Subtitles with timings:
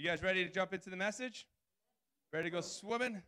[0.00, 1.46] You guys ready to jump into the message?
[2.32, 3.20] Ready to go swimming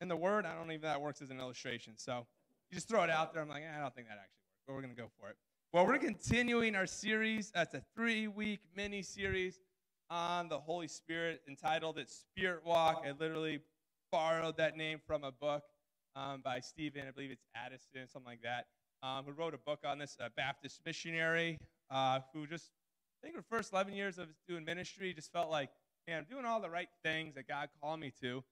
[0.00, 0.46] in the Word?
[0.46, 1.94] I don't even that works as an illustration.
[1.96, 2.28] So
[2.70, 3.42] you just throw it out there.
[3.42, 5.30] I'm like, eh, I don't think that actually works, but we're going to go for
[5.30, 5.36] it.
[5.72, 7.50] Well, we're continuing our series.
[7.50, 9.58] That's a three week mini series
[10.10, 13.02] on the Holy Spirit entitled It's Spirit Walk.
[13.04, 13.58] I literally
[14.12, 15.64] borrowed that name from a book
[16.14, 18.66] um, by Stephen, I believe it's Addison, something like that,
[19.02, 21.58] um, who wrote a book on this, a Baptist missionary
[21.90, 22.70] uh, who just,
[23.24, 25.70] I think the first 11 years of doing ministry just felt like,
[26.06, 28.42] man, I'm doing all the right things that God called me to,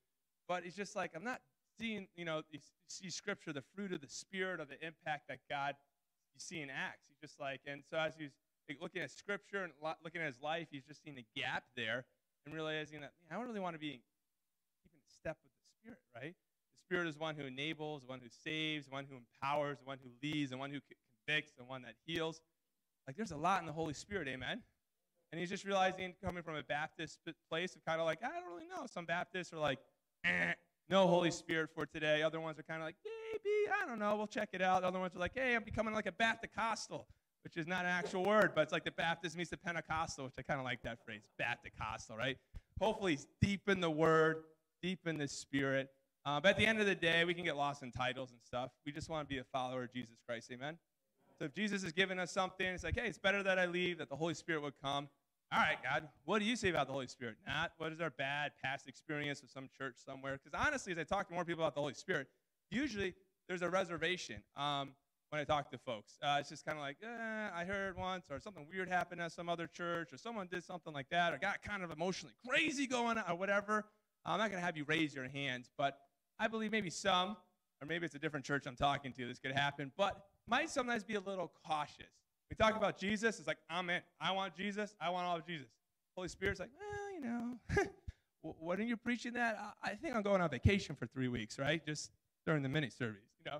[0.48, 1.40] but it's just like, I'm not
[1.78, 5.38] seeing, you know, you see scripture, the fruit of the Spirit, or the impact that
[5.50, 5.74] God,
[6.34, 7.06] you see in Acts.
[7.08, 8.32] He's just like, and so as he's
[8.80, 9.72] looking at scripture and
[10.04, 12.04] looking at his life, he's just seeing a gap there
[12.46, 14.00] and realizing that, man, I don't really want to be
[14.82, 16.34] keeping step with the Spirit, right?
[16.34, 20.50] The Spirit is one who enables, one who saves, one who empowers, one who leads,
[20.50, 20.80] the one who
[21.26, 22.40] convicts, the one that heals.
[23.06, 24.62] Like there's a lot in the Holy Spirit, amen?
[25.30, 27.18] And he's just realizing, coming from a Baptist
[27.50, 28.86] place, of kind of like, I don't really know.
[28.86, 29.78] Some Baptists are like,
[30.24, 30.52] eh,
[30.88, 32.22] no Holy Spirit for today.
[32.22, 34.84] Other ones are kind of like, maybe, I don't know, we'll check it out.
[34.84, 37.06] Other ones are like, hey, I'm becoming like a Baptist-costal
[37.44, 40.34] which is not an actual word, but it's like the Baptist meets the Pentecostal, which
[40.38, 42.36] I kind of like that phrase, Baptist-costal, right?
[42.80, 44.44] Hopefully, he's deep in the Word,
[44.82, 45.88] deep in the Spirit.
[46.26, 48.40] Uh, but at the end of the day, we can get lost in titles and
[48.42, 48.70] stuff.
[48.84, 50.76] We just want to be a follower of Jesus Christ, amen?
[51.38, 53.98] So if Jesus is giving us something, it's like, hey, it's better that I leave,
[53.98, 55.08] that the Holy Spirit would come.
[55.50, 57.36] All right, God, what do you say about the Holy Spirit?
[57.46, 60.38] Not what is our bad past experience with some church somewhere.
[60.42, 62.28] Because honestly, as I talk to more people about the Holy Spirit,
[62.70, 63.14] usually
[63.48, 64.42] there's a reservation.
[64.56, 64.90] Um,
[65.30, 66.18] when I talk to folks.
[66.22, 69.32] Uh, it's just kind of like, eh, I heard once, or something weird happened at
[69.32, 72.86] some other church, or someone did something like that, or got kind of emotionally crazy
[72.86, 73.84] going on, or whatever.
[74.24, 75.98] I'm not going to have you raise your hands, but
[76.38, 77.36] I believe maybe some,
[77.80, 81.04] or maybe it's a different church I'm talking to, this could happen, but might sometimes
[81.04, 82.06] be a little cautious.
[82.50, 84.00] We talk about Jesus, it's like, I'm in.
[84.20, 85.68] I want Jesus, I want all of Jesus.
[86.16, 87.84] Holy Spirit's like, well, you know,
[88.60, 89.58] when are you preaching that?
[89.82, 91.84] I think I'm going on vacation for three weeks, right?
[91.84, 92.10] Just
[92.46, 93.58] during the mini service, you know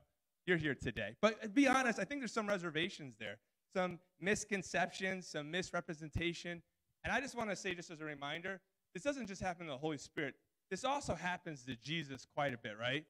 [0.49, 1.15] you're here today.
[1.21, 3.37] But uh, be honest, I think there's some reservations there,
[3.77, 6.63] some misconceptions, some misrepresentation.
[7.05, 8.61] And I just want to say, just as a reminder,
[8.95, 10.35] this doesn't just happen to the Holy Spirit.
[10.71, 13.05] This also happens to Jesus quite a bit, right?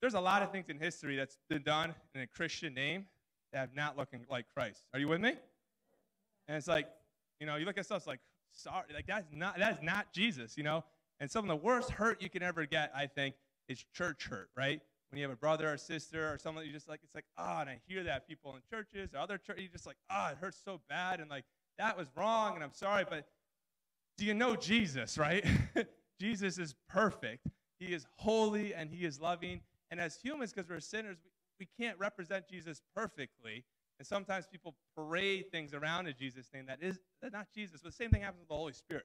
[0.00, 3.06] There's a lot of things in history that's been done in a Christian name
[3.52, 4.84] that have not looking like Christ.
[4.94, 5.34] Are you with me?
[6.48, 6.88] And it's like,
[7.38, 8.20] you know, you look at stuff, like,
[8.52, 10.84] sorry, like that's not that's not Jesus, you know.
[11.20, 13.34] And some of the worst hurt you can ever get, I think,
[13.68, 14.80] is church hurt, right?
[15.10, 17.56] when you have a brother or sister or someone you just like it's like ah
[17.58, 20.28] oh, and i hear that people in churches or other churches you just like ah
[20.28, 21.44] oh, it hurts so bad and like
[21.78, 23.26] that was wrong and i'm sorry but
[24.16, 25.44] do you know jesus right
[26.20, 27.46] jesus is perfect
[27.78, 29.60] he is holy and he is loving
[29.90, 31.16] and as humans because we're sinners
[31.60, 33.64] we, can't represent jesus perfectly
[33.98, 36.98] and sometimes people parade things around in jesus name that is
[37.32, 39.04] not jesus but the same thing happens with the holy spirit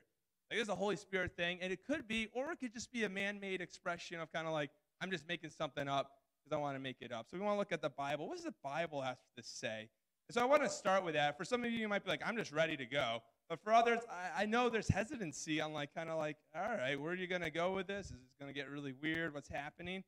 [0.50, 3.04] like it's a holy spirit thing and it could be or it could just be
[3.04, 4.70] a man-made expression of kind of like
[5.02, 6.12] I'm just making something up
[6.44, 7.28] because I want to make it up.
[7.30, 8.28] So we want to look at the Bible.
[8.28, 9.90] What does the Bible have to say?
[10.32, 11.38] So I want to start with that.
[11.38, 13.22] For some of you, you might be like, I'm just ready to go.
[13.50, 17.00] But for others, I, I know there's hesitancy on like kind of like, all right,
[17.00, 18.08] where are you going to go with this?
[18.08, 19.34] Is this going to get really weird?
[19.34, 20.04] What's happening?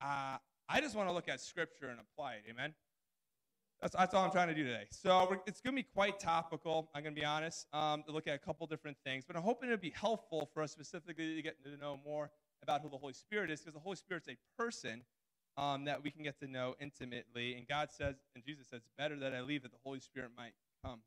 [0.00, 0.38] Uh,
[0.72, 2.44] I just want to look at Scripture and apply it.
[2.48, 2.72] Amen.
[3.82, 4.84] That's, that's all I'm trying to do today.
[4.90, 8.28] So it's going to be quite topical, I'm going to be honest, um, to look
[8.28, 9.24] at a couple different things.
[9.26, 12.30] But I'm hoping it'll be helpful for us specifically to get to know more
[12.62, 15.02] about who the Holy Spirit is because the Holy Spirit's a person
[15.56, 17.56] um, that we can get to know intimately.
[17.56, 20.52] And God says, and Jesus says, better that I leave that the Holy Spirit might
[20.84, 21.00] come.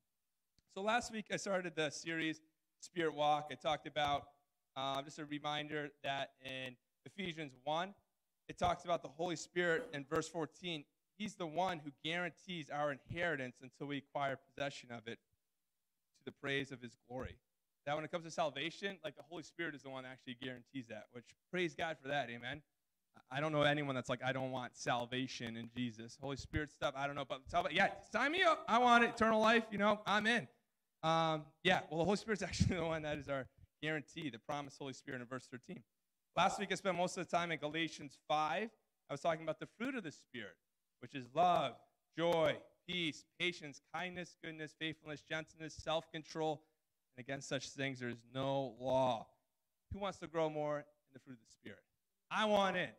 [0.76, 2.42] So last week I started the series
[2.82, 3.48] Spirit Walk.
[3.50, 4.24] I talked about
[4.76, 6.76] uh, just a reminder that in
[7.06, 7.94] Ephesians 1,
[8.48, 10.84] it talks about the Holy Spirit in verse 14.
[11.18, 15.20] He's the one who guarantees our inheritance until we acquire possession of it
[16.18, 17.38] to the praise of his glory
[17.86, 20.38] that when it comes to salvation, like the Holy Spirit is the one that actually
[20.42, 22.30] guarantees that, which praise God for that.
[22.30, 22.62] Amen.
[23.32, 26.18] I don't know anyone that's like, I don't want salvation in Jesus.
[26.22, 27.26] Holy Spirit stuff, I don't know.
[27.26, 28.64] But yeah, sign me up.
[28.68, 29.64] I want eternal life.
[29.72, 30.48] You know, I'm in.
[31.04, 33.48] Um, yeah, well, the Holy Spirit's actually the one that is our
[33.82, 35.82] guarantee, the promised Holy Spirit in verse 13.
[36.36, 38.70] Last week, I spent most of the time in Galatians 5.
[39.10, 40.56] I was talking about the fruit of the Spirit,
[41.00, 41.76] which is love,
[42.18, 42.58] joy,
[42.88, 46.64] peace, patience, kindness, goodness, faithfulness, gentleness, self control
[47.16, 49.28] and against such things there is no law.
[49.92, 50.84] Who wants to grow more in
[51.14, 51.84] the fruit of the Spirit?
[52.32, 52.90] I want in.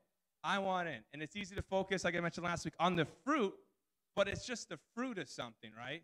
[0.44, 1.00] I want in.
[1.12, 3.54] And it's easy to focus, like I mentioned last week, on the fruit,
[4.14, 6.02] but it's just the fruit of something, right?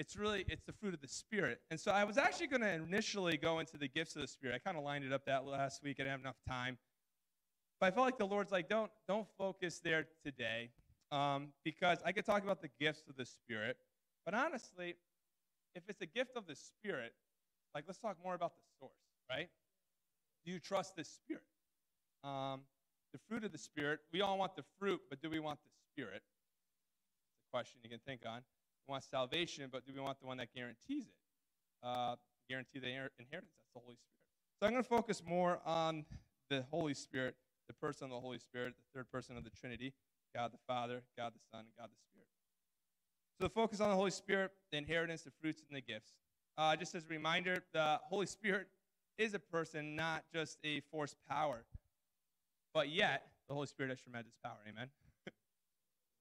[0.00, 1.60] It's really it's the fruit of the Spirit.
[1.70, 4.54] And so I was actually going to initially go into the gifts of the Spirit.
[4.54, 5.96] I kind of lined it up that last week.
[5.98, 6.78] I didn't have enough time.
[7.78, 10.70] But I felt like the Lord's like, don't don't focus there today,
[11.12, 13.76] um, because I could talk about the gifts of the Spirit.
[14.24, 14.94] But honestly,
[15.74, 17.12] if it's a gift of the Spirit,
[17.74, 18.92] like let's talk more about the source,
[19.30, 19.50] right?
[20.46, 21.42] Do you trust the Spirit?
[22.24, 22.62] Um,
[23.12, 25.70] the fruit of the Spirit, we all want the fruit, but do we want the
[25.92, 26.22] Spirit?
[26.22, 28.40] It's a question you can think on.
[28.86, 31.14] We want salvation, but do we want the one that guarantees it?
[31.82, 32.16] Uh,
[32.48, 33.52] guarantee the inheritance.
[33.58, 34.10] That's the Holy Spirit.
[34.60, 36.04] So I'm going to focus more on
[36.50, 37.36] the Holy Spirit,
[37.68, 39.94] the person of the Holy Spirit, the third person of the Trinity,
[40.34, 42.28] God the Father, God the Son, and God the Spirit.
[43.38, 46.10] So the focus on the Holy Spirit, the inheritance, the fruits, and the gifts.
[46.58, 48.66] Uh, just as a reminder, the Holy Spirit
[49.16, 51.64] is a person, not just a force power.
[52.74, 54.58] But yet, the Holy Spirit has tremendous power.
[54.68, 54.88] Amen?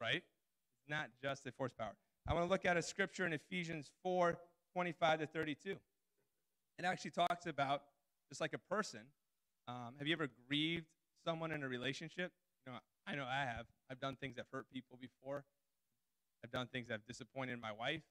[0.01, 0.23] right?
[0.23, 1.95] It's not just a force power.
[2.29, 4.37] I want to look at a scripture in Ephesians 4
[4.73, 5.71] 25 to 32.
[6.77, 7.81] It actually talks about
[8.29, 8.99] just like a person.
[9.67, 10.85] Um, have you ever grieved
[11.25, 12.31] someone in a relationship?
[12.67, 13.65] You know, I know I have.
[13.89, 15.43] I've done things that hurt people before.
[16.43, 18.03] I've done things that have disappointed my wife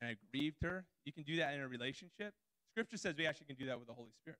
[0.00, 0.86] and I grieved her.
[1.04, 2.32] You can do that in a relationship.
[2.70, 4.38] Scripture says we actually can do that with the Holy Spirit.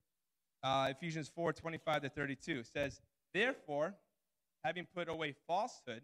[0.62, 3.02] Uh, Ephesians 4 25 to 32 says,
[3.34, 3.94] Therefore,
[4.64, 6.02] having put away falsehood,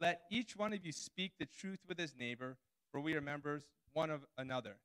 [0.00, 2.56] let each one of you speak the truth with his neighbor,
[2.90, 4.76] for we are members one of another.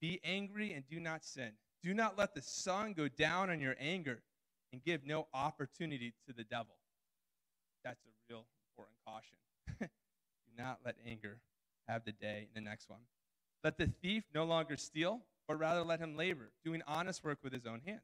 [0.00, 1.52] Be angry and do not sin.
[1.82, 4.22] Do not let the sun go down on your anger
[4.72, 6.74] and give no opportunity to the devil.
[7.84, 9.36] That's a real important caution.
[9.80, 11.38] do not let anger
[11.88, 13.00] have the day in the next one.
[13.64, 17.52] Let the thief no longer steal, but rather let him labor, doing honest work with
[17.52, 18.02] his own hands,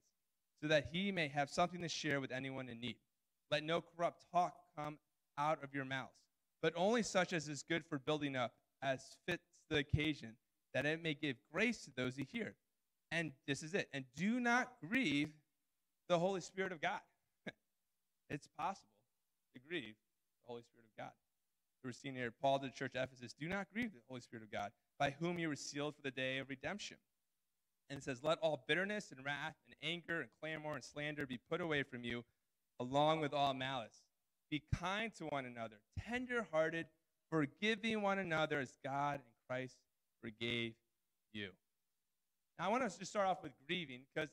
[0.60, 2.96] so that he may have something to share with anyone in need.
[3.50, 4.98] Let no corrupt talk come
[5.38, 6.12] out of your mouths,
[6.60, 8.52] but only such as is good for building up,
[8.82, 10.34] as fits the occasion,
[10.74, 12.54] that it may give grace to those who hear.
[13.10, 13.88] And this is it.
[13.92, 15.28] And do not grieve
[16.08, 17.00] the Holy Spirit of God.
[18.30, 18.88] it's possible
[19.54, 19.94] to grieve
[20.42, 21.12] the Holy Spirit of God.
[21.84, 24.44] We're seeing here, Paul to the church of Ephesus, do not grieve the Holy Spirit
[24.44, 26.96] of God, by whom you were sealed for the day of redemption.
[27.90, 31.38] And it says, Let all bitterness and wrath and anger and clamor and slander be
[31.50, 32.24] put away from you,
[32.78, 34.04] along with all malice.
[34.52, 35.76] Be kind to one another,
[36.06, 36.84] tender hearted,
[37.30, 39.78] forgiving one another as God and Christ
[40.20, 40.74] forgave
[41.32, 41.48] you.
[42.58, 44.28] Now, I want us to start off with grieving because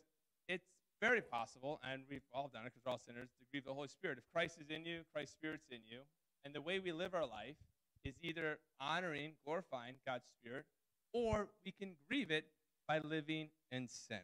[0.49, 0.67] it's
[1.01, 3.87] very possible, and we've all done it because we're all sinners, to grieve the Holy
[3.87, 4.17] Spirit.
[4.17, 5.99] If Christ is in you, Christ's Spirit's in you,
[6.43, 7.55] and the way we live our life
[8.03, 10.65] is either honoring, glorifying God's Spirit,
[11.13, 12.43] or we can grieve it
[12.89, 14.19] by living in sin.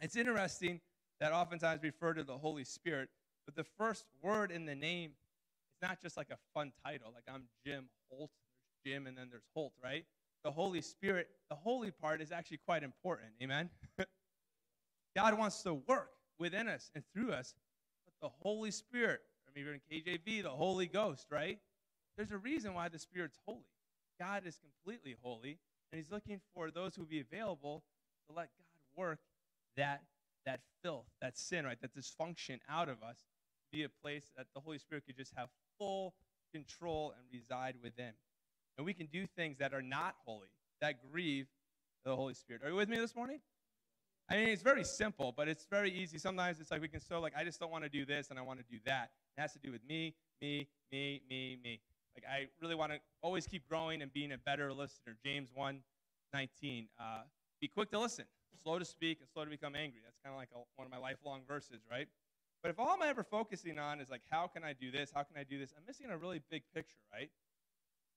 [0.00, 0.80] It's interesting
[1.18, 3.08] that oftentimes we refer to the Holy Spirit,
[3.44, 7.24] but the first word in the name is not just like a fun title, like
[7.28, 8.30] I'm Jim Holt.
[8.84, 10.04] There's Jim and then there's Holt, right?
[10.44, 13.30] The Holy Spirit, the holy part is actually quite important.
[13.42, 13.70] Amen?
[15.16, 17.54] God wants to work within us and through us,
[18.04, 21.58] but the Holy Spirit, I mean, in KJV, the Holy Ghost, right?
[22.16, 23.64] There's a reason why the Spirit's holy.
[24.20, 25.58] God is completely holy,
[25.92, 27.82] and He's looking for those who will be available
[28.28, 29.18] to let God work
[29.76, 30.02] that,
[30.46, 33.24] that filth, that sin, right, that dysfunction out of us,
[33.74, 35.48] be a place that the Holy Spirit could just have
[35.78, 36.14] full
[36.52, 38.12] control and reside within.
[38.76, 40.48] And we can do things that are not holy,
[40.80, 41.46] that grieve
[42.04, 42.62] the Holy Spirit.
[42.64, 43.40] Are you with me this morning?
[44.30, 46.18] I mean, it's very simple, but it's very easy.
[46.18, 48.38] Sometimes it's like we can so like, I just don't want to do this and
[48.38, 49.10] I want to do that.
[49.36, 51.80] It has to do with me, me, me, me, me.
[52.16, 55.16] Like I really want to always keep growing and being a better listener.
[55.24, 55.80] James 1
[56.32, 56.88] 19.
[56.98, 57.22] Uh,
[57.60, 58.24] be quick to listen,
[58.62, 60.00] slow to speak, and slow to become angry.
[60.04, 62.08] That's kind of like a, one of my lifelong verses, right?
[62.64, 65.12] But if all I'm ever focusing on is like, how can I do this?
[65.14, 65.72] How can I do this?
[65.76, 67.30] I'm missing a really big picture, right?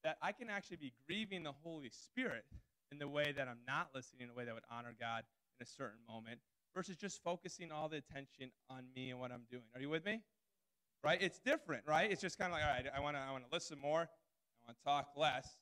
[0.03, 2.45] That I can actually be grieving the Holy Spirit
[2.91, 5.23] in the way that I'm not listening in a way that would honor God
[5.59, 6.39] in a certain moment
[6.73, 9.63] versus just focusing all the attention on me and what I'm doing.
[9.75, 10.21] Are you with me?
[11.03, 11.21] right?
[11.21, 12.11] It's different, right?
[12.11, 14.01] It's just kind of like, all right, I want to I want to listen more,
[14.01, 15.57] I want to talk less.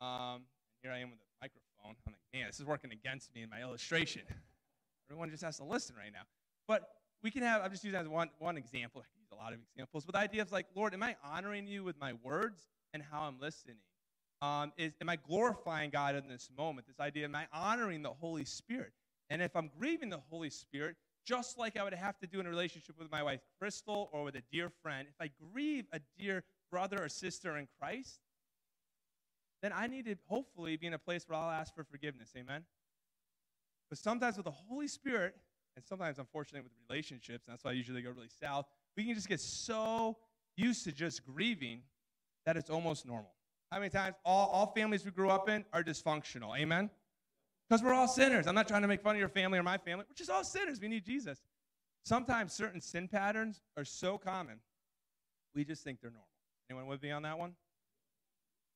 [0.00, 1.96] Um, and here I am with a microphone.
[2.06, 4.22] I'm like, man, this is working against me in my illustration.
[5.10, 6.22] Everyone just has to listen right now.
[6.68, 6.88] But
[7.22, 9.02] we can have, I'm just using as one, one example.
[9.02, 10.04] I can use a lot of examples.
[10.04, 13.22] But the idea of like, Lord, am I honoring you with my words and how
[13.22, 13.76] I'm listening?
[14.42, 16.86] Um, is am I glorifying God in this moment?
[16.86, 18.92] This idea, am I honoring the Holy Spirit?
[19.30, 22.46] And if I'm grieving the Holy Spirit, just like I would have to do in
[22.46, 26.00] a relationship with my wife, Crystal, or with a dear friend, if I grieve a
[26.18, 28.20] dear brother or sister in Christ,
[29.62, 32.30] then I need to hopefully be in a place where I'll ask for forgiveness.
[32.36, 32.62] Amen?
[33.88, 35.34] But sometimes with the Holy Spirit,
[35.76, 38.66] and sometimes, unfortunately, with relationships, and that's why I usually go really south,
[38.96, 40.16] we can just get so
[40.56, 41.82] used to just grieving
[42.46, 43.30] that it's almost normal.
[43.70, 46.58] How many times all, all families we grew up in are dysfunctional?
[46.58, 46.88] Amen?
[47.68, 48.46] Because we're all sinners.
[48.46, 50.04] I'm not trying to make fun of your family or my family.
[50.08, 50.80] We're just all sinners.
[50.80, 51.42] We need Jesus.
[52.04, 54.60] Sometimes certain sin patterns are so common,
[55.54, 56.28] we just think they're normal.
[56.70, 57.54] Anyone with me on that one?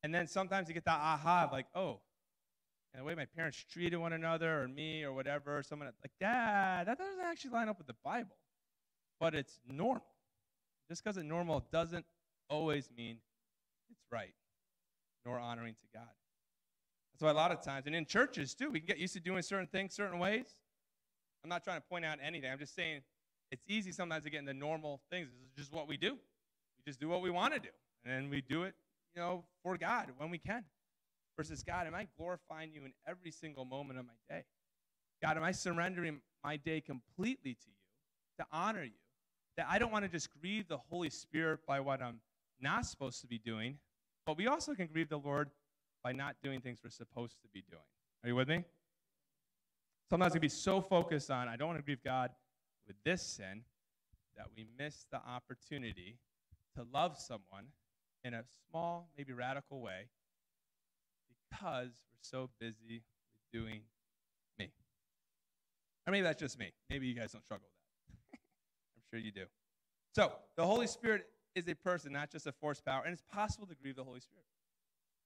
[0.03, 2.01] And then sometimes you get that aha of like, oh,
[2.93, 6.87] and the way my parents treated one another or me or whatever, someone like, Dad,
[6.87, 8.35] that doesn't actually line up with the Bible.
[9.19, 10.05] But it's normal.
[10.89, 12.05] Just because it's normal doesn't
[12.49, 13.17] always mean
[13.89, 14.33] it's right,
[15.25, 16.09] nor honoring to God.
[17.13, 19.19] That's why a lot of times, and in churches too, we can get used to
[19.19, 20.47] doing certain things certain ways.
[21.43, 22.51] I'm not trying to point out anything.
[22.51, 23.01] I'm just saying
[23.51, 25.27] it's easy sometimes to get into normal things.
[25.27, 26.13] This is just what we do.
[26.13, 27.69] We just do what we want to do.
[28.05, 28.73] And we do it,
[29.15, 30.63] you know, for God when we can.
[31.41, 34.43] Versus God, am I glorifying you in every single moment of my day?
[35.23, 38.91] God, am I surrendering my day completely to you to honor you?
[39.57, 42.19] That I don't want to just grieve the Holy Spirit by what I'm
[42.59, 43.79] not supposed to be doing,
[44.23, 45.49] but we also can grieve the Lord
[46.03, 47.81] by not doing things we're supposed to be doing.
[48.23, 48.63] Are you with me?
[50.11, 52.29] Sometimes we can be so focused on, I don't want to grieve God
[52.85, 53.63] with this sin,
[54.37, 56.19] that we miss the opportunity
[56.75, 57.65] to love someone
[58.23, 60.05] in a small, maybe radical way
[61.51, 63.03] because we're so busy
[63.33, 63.81] with doing
[64.57, 64.71] me.
[66.07, 66.71] Or maybe that's just me.
[66.89, 68.39] Maybe you guys don't struggle with that.
[68.95, 69.45] I'm sure you do.
[70.13, 73.67] So, the Holy Spirit is a person, not just a force power, and it's possible
[73.67, 74.45] to grieve the Holy Spirit.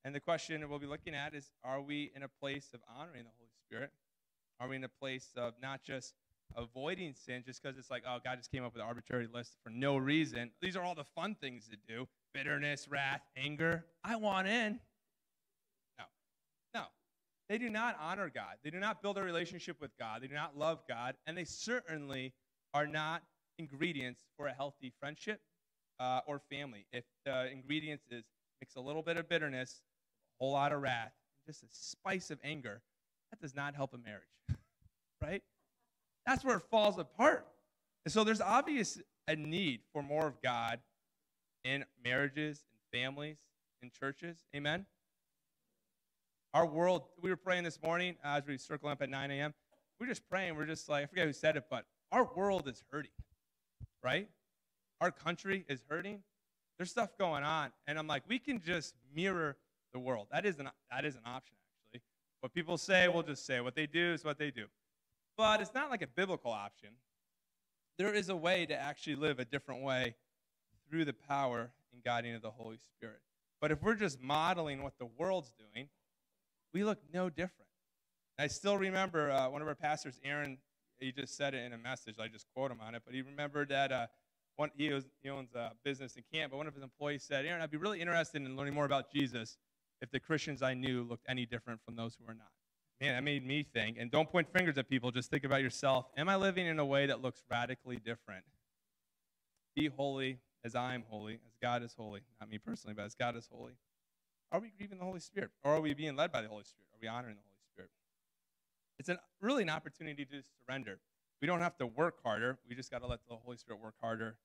[0.04, 3.24] And the question we'll be looking at is are we in a place of honoring
[3.24, 3.92] the Holy Spirit?
[4.60, 6.14] Are we in a place of not just
[6.56, 9.58] avoiding sin just because it's like, oh, God just came up with an arbitrary list
[9.64, 10.52] for no reason?
[10.62, 13.86] These are all the fun things to do bitterness, wrath, anger.
[14.04, 14.80] I want in.
[17.50, 18.56] They do not honor God.
[18.64, 20.22] They do not build a relationship with God.
[20.22, 21.16] They do not love God.
[21.28, 22.34] And they certainly
[22.74, 23.24] are not
[23.60, 25.40] ingredients for a healthy friendship
[26.00, 26.86] uh, or family.
[26.92, 28.24] If the ingredients is
[28.62, 29.82] mix a little bit of bitterness,
[30.40, 31.14] a whole lot of wrath,
[31.46, 32.82] just a spice of anger,
[33.32, 34.24] that does not help a marriage,
[35.22, 35.44] right?
[36.26, 37.46] That's where it falls apart.
[38.06, 40.80] And so there's obvious a need for more of God
[41.64, 43.38] in marriages, in families,
[43.82, 44.38] in churches.
[44.56, 44.86] Amen.
[46.56, 49.54] Our world, we were praying this morning uh, as we circle up at 9 a.m.
[50.00, 50.56] We we're just praying.
[50.56, 51.84] We're just like, I forget who said it, but
[52.14, 53.12] our world is hurting,
[54.02, 54.30] right?
[55.02, 56.22] Our country is hurting.
[56.78, 57.72] There's stuff going on.
[57.88, 59.58] And I'm like, we can just mirror
[59.92, 60.28] the world.
[60.32, 62.02] That is an, that is an option, actually.
[62.40, 63.60] What people say, we'll just say.
[63.60, 64.68] What they do is what they do.
[65.36, 66.92] But it's not like a biblical option.
[67.98, 70.16] There is a way to actually live a different way
[70.90, 73.20] through the power and guiding of the Holy Spirit.
[73.60, 75.90] But if we're just modeling what the world's doing,
[76.76, 77.70] we look no different.
[78.38, 80.58] I still remember uh, one of our pastors, Aaron,
[81.00, 82.16] he just said it in a message.
[82.20, 84.08] I just quote him on it, but he remembered that uh,
[84.58, 87.46] one, he, was, he owns a business in camp, but one of his employees said,
[87.46, 89.58] Aaron, I'd be really interested in learning more about Jesus
[90.02, 92.52] if the Christians I knew looked any different from those who are not.
[93.00, 93.96] Man, that made me think.
[93.98, 96.08] And don't point fingers at people, just think about yourself.
[96.18, 98.44] Am I living in a way that looks radically different?
[99.78, 102.20] Be holy as I am holy, as God is holy.
[102.42, 103.78] Not me personally, but as God is holy.
[104.52, 105.52] Are we grieving the Holy Spirit?
[105.64, 106.88] Or are we being led by the Holy Spirit?
[106.94, 107.90] Are we honoring the Holy Spirit?
[109.00, 111.00] It's an, really an opportunity to surrender.
[111.42, 112.58] We don't have to work harder.
[112.68, 114.38] We just got to let the Holy Spirit work harder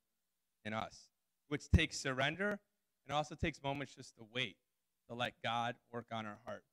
[0.64, 1.08] in us,
[1.48, 2.58] which takes surrender
[3.06, 4.56] and also takes moments just to wait,
[5.08, 6.64] to let God work on our heart.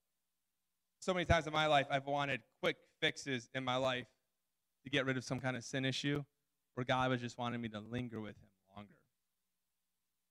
[0.99, 4.07] So many times in my life, I've wanted quick fixes in my life
[4.83, 6.23] to get rid of some kind of sin issue
[6.73, 8.93] where God was just wanting me to linger with Him longer.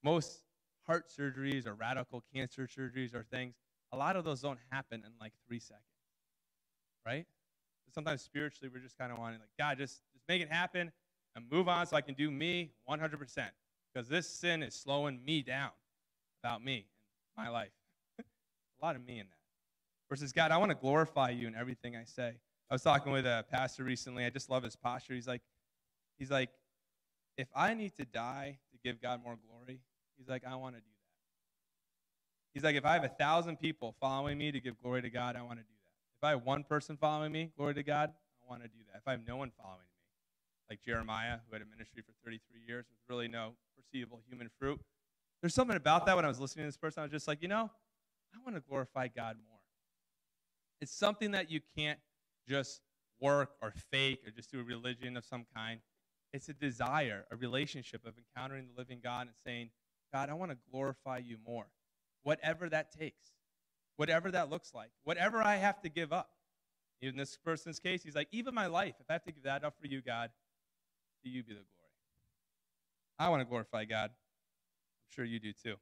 [0.02, 0.42] Most
[0.86, 3.54] heart surgeries or radical cancer surgeries or things,
[3.92, 5.84] a lot of those don't happen in like three seconds,
[7.06, 7.26] right?
[7.92, 10.92] sometimes spiritually we're just kind of wanting like god just just make it happen
[11.34, 13.18] and move on so i can do me 100%
[13.92, 15.70] because this sin is slowing me down
[16.42, 16.86] about me
[17.36, 17.70] and my life.
[18.18, 19.38] A lot of me in that.
[20.10, 22.34] Versus god i want to glorify you in everything i say.
[22.70, 24.24] I was talking with a pastor recently.
[24.24, 25.14] I just love his posture.
[25.14, 25.42] He's like
[26.18, 26.50] he's like
[27.38, 29.80] if i need to die to give god more glory
[30.18, 33.94] he's like i want to do that he's like if i have a thousand people
[34.00, 36.18] following me to give glory to god i want to do that.
[36.18, 38.10] if I have one person following me, glory to God,
[38.42, 38.98] I want to do that.
[38.98, 42.60] If I have no one following me, like Jeremiah, who had a ministry for 33
[42.66, 44.80] years with really no perceivable human fruit,
[45.40, 47.42] there's something about that when I was listening to this person, I was just like,
[47.42, 47.70] you know,
[48.34, 49.58] I want to glorify God more.
[50.80, 51.98] It's something that you can't
[52.48, 52.80] just
[53.20, 55.80] work or fake or just do a religion of some kind.
[56.32, 59.70] It's a desire, a relationship of encountering the living God and saying,
[60.12, 61.66] God, I want to glorify you more,
[62.22, 63.32] whatever that takes
[63.96, 66.30] whatever that looks like, whatever I have to give up.
[67.02, 69.64] In this person's case, he's like, even my life, if I have to give that
[69.64, 70.30] up for you, God,
[71.22, 71.66] to you be the glory.
[73.18, 74.10] I want to glorify God.
[74.10, 75.74] I'm sure you do too.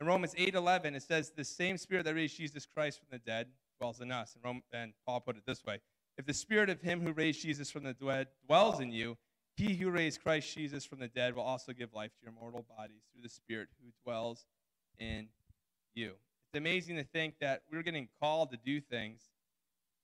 [0.00, 3.18] In Romans 8 11, it says, The same spirit that raised Jesus Christ from the
[3.18, 3.48] dead
[3.78, 4.34] dwells in us.
[4.34, 5.80] And, Rome, and Paul put it this way
[6.18, 9.16] If the spirit of him who raised Jesus from the dead dwells in you,
[9.60, 12.64] he who raised Christ Jesus from the dead will also give life to your mortal
[12.76, 14.46] bodies through the spirit who dwells
[14.98, 15.28] in
[15.94, 16.12] you.
[16.48, 19.20] It's amazing to think that we're getting called to do things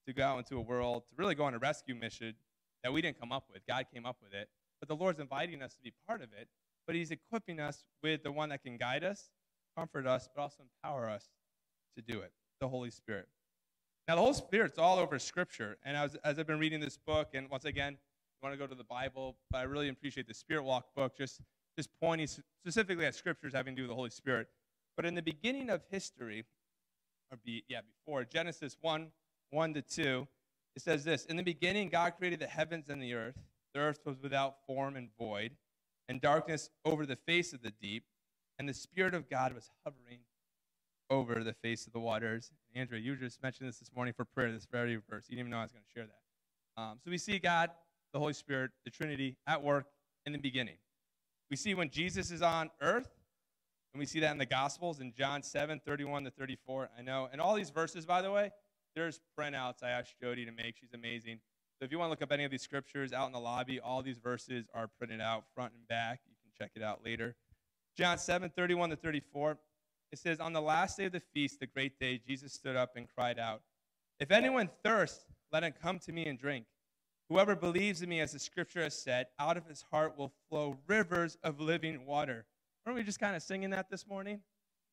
[0.07, 2.35] to go out into a world, to really go on a rescue mission
[2.85, 3.67] that we didn't come up with.
[3.67, 4.49] God came up with it.
[4.79, 6.49] But the Lord's inviting us to be part of it.
[6.87, 9.31] But He's equipping us with the one that can guide us,
[9.77, 11.31] comfort us, but also empower us
[11.97, 13.27] to do it the Holy Spirit.
[14.07, 15.79] Now, the Holy Spirit's all over Scripture.
[15.85, 17.99] And as, as I've been reading this book, and once again,
[18.43, 21.41] want to go to the Bible, but I really appreciate the Spirit Walk book, just,
[21.77, 22.29] just pointing
[22.63, 24.49] specifically at Scriptures having to do with the Holy Spirit.
[24.97, 26.45] But in the beginning of history,
[27.31, 29.09] or be, yeah, before Genesis 1
[29.51, 30.27] 1 to 2,
[30.75, 33.37] it says this In the beginning, God created the heavens and the earth.
[33.75, 35.53] The earth was without form and void,
[36.09, 38.05] and darkness over the face of the deep,
[38.59, 40.21] and the Spirit of God was hovering
[41.11, 42.51] over the face of the waters.
[42.75, 45.27] Andrea, you just mentioned this this morning for prayer, this very verse.
[45.29, 46.83] You didn't even know I was going to share that.
[46.83, 47.71] Um, so we see God,
[48.17, 49.85] the Holy Spirit, the Trinity at work
[50.25, 50.79] in the beginning.
[51.51, 53.11] We see when Jesus is on earth,
[53.93, 56.89] and we see that in the Gospels in John 7, 31 to 34.
[56.99, 57.29] I know.
[57.31, 58.53] And all these verses, by the way,
[58.95, 60.77] there's printouts I asked Jody to make.
[60.81, 61.41] She's amazing.
[61.79, 63.81] So if you want to look up any of these scriptures out in the lobby,
[63.81, 66.21] all these verses are printed out front and back.
[66.27, 67.37] You can check it out later.
[67.99, 69.59] John 7, 31 to 34.
[70.11, 72.97] It says, On the last day of the feast, the great day, Jesus stood up
[72.97, 73.61] and cried out,
[74.19, 76.65] If anyone thirsts, let him come to me and drink.
[77.29, 80.77] Whoever believes in me, as the scripture has said, out of his heart will flow
[80.87, 82.47] rivers of living water.
[82.85, 84.41] Weren't we just kind of singing that this morning?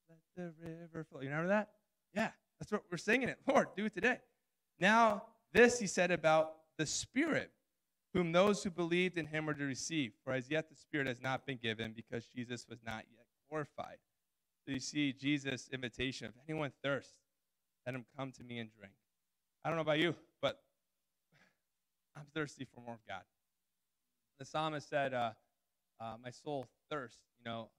[0.09, 1.21] Let the river flow.
[1.21, 1.69] You remember that?
[2.15, 3.37] Yeah, that's what we're singing it.
[3.47, 4.17] Lord, do it today.
[4.79, 5.23] Now,
[5.53, 7.51] this he said about the Spirit,
[8.13, 10.13] whom those who believed in him were to receive.
[10.23, 13.97] For as yet the Spirit has not been given because Jesus was not yet glorified.
[14.65, 17.13] So you see Jesus' invitation if anyone thirsts,
[17.85, 18.93] let him come to me and drink.
[19.63, 20.15] I don't know about you,
[22.15, 23.23] I'm thirsty for more of God.
[24.39, 25.31] The psalmist said, uh,
[25.99, 27.19] uh, My soul thirsts.
[27.39, 27.69] You know,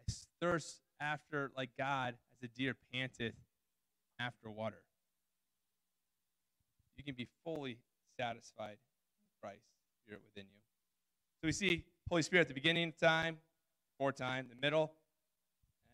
[0.00, 3.34] I thirst after, like God, as a deer panteth
[4.18, 4.82] after water.
[6.96, 7.78] You can be fully
[8.18, 9.64] satisfied in Christ,
[10.04, 10.60] Spirit within you.
[11.40, 13.38] So we see Holy Spirit at the beginning of time,
[13.92, 14.92] before time, the middle,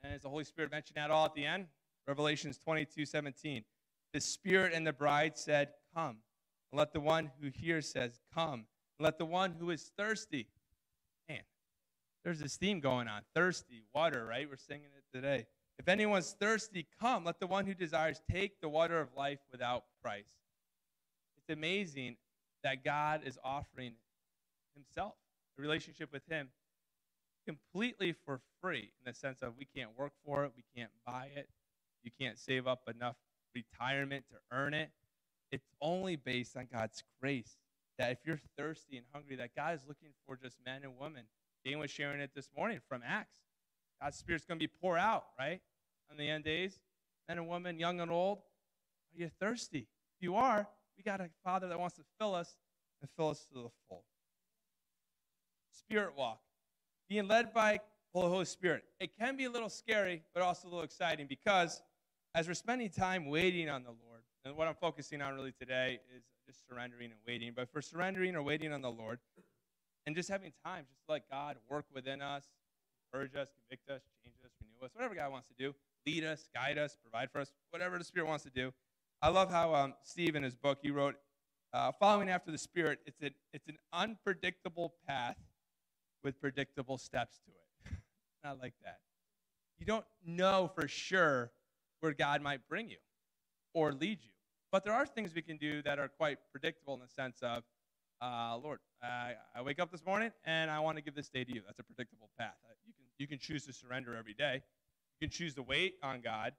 [0.02, 1.66] and is the Holy Spirit mentioned at all at the end?
[2.06, 3.64] Revelations 22, 17.
[4.12, 6.18] The Spirit and the bride said, Come.
[6.72, 8.66] Let the one who hears says, Come.
[9.00, 10.48] Let the one who is thirsty.
[11.28, 11.40] Man,
[12.24, 13.22] there's this theme going on.
[13.34, 14.48] Thirsty, water, right?
[14.48, 15.46] We're singing it today.
[15.78, 17.24] If anyone's thirsty, come.
[17.24, 20.32] Let the one who desires take the water of life without price.
[21.36, 22.16] It's amazing
[22.64, 23.92] that God is offering
[24.74, 25.14] Himself,
[25.56, 26.48] a relationship with Him,
[27.46, 31.30] completely for free in the sense of we can't work for it, we can't buy
[31.34, 31.48] it,
[32.02, 33.16] you can't save up enough
[33.54, 34.90] retirement to earn it.
[35.50, 37.56] It's only based on God's grace.
[37.98, 41.24] That if you're thirsty and hungry, that God is looking for just men and women.
[41.64, 43.38] Dane was sharing it this morning from Acts.
[44.00, 45.60] God's Spirit's going to be poured out, right?
[46.10, 46.78] On the end days.
[47.28, 48.38] Men and women, young and old.
[48.38, 49.88] Are you thirsty?
[50.16, 52.56] If you are, we got a Father that wants to fill us
[53.00, 54.04] and fill us to the full.
[55.70, 56.40] Spirit walk
[57.08, 57.80] being led by
[58.14, 58.84] the Holy Spirit.
[59.00, 61.82] It can be a little scary, but also a little exciting because
[62.34, 64.07] as we're spending time waiting on the Lord,
[64.44, 67.52] and what I'm focusing on really today is just surrendering and waiting.
[67.54, 69.18] But for surrendering or waiting on the Lord,
[70.06, 72.44] and just having time, just let God work within us,
[73.12, 75.74] purge us, convict us, change us, renew us, whatever God wants to do,
[76.06, 78.72] lead us, guide us, provide for us, whatever the Spirit wants to do.
[79.20, 81.16] I love how um, Steve in his book he wrote,
[81.72, 85.36] uh, "Following after the Spirit, it's an it's an unpredictable path
[86.22, 87.98] with predictable steps to it.
[88.44, 88.98] I like that.
[89.78, 91.50] You don't know for sure
[92.00, 92.98] where God might bring you
[93.74, 94.30] or lead you.
[94.70, 97.62] But there are things we can do that are quite predictable in the sense of,
[98.20, 101.44] uh, Lord, I, I wake up this morning and I want to give this day
[101.44, 101.62] to you.
[101.64, 102.56] That's a predictable path.
[102.64, 104.62] Uh, you can, you can choose to surrender every day.
[105.20, 106.52] You can choose to wait on God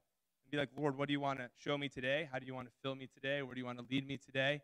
[0.44, 2.28] and be like, Lord, what do you want to show me today?
[2.32, 3.42] How do you want to fill me today?
[3.42, 4.62] Where do you want to lead me today?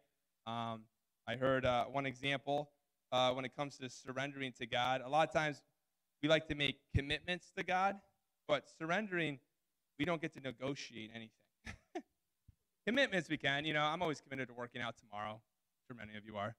[0.47, 0.81] Um,
[1.27, 2.69] I heard uh, one example
[3.11, 5.01] uh, when it comes to surrendering to God.
[5.05, 5.61] A lot of times
[6.21, 7.97] we like to make commitments to God,
[8.47, 9.39] but surrendering,
[9.99, 11.44] we don't get to negotiate anything.
[12.85, 13.65] Commitments we can.
[13.65, 15.33] You know, I'm always committed to working out tomorrow.
[15.33, 16.55] I'm sure many of you are.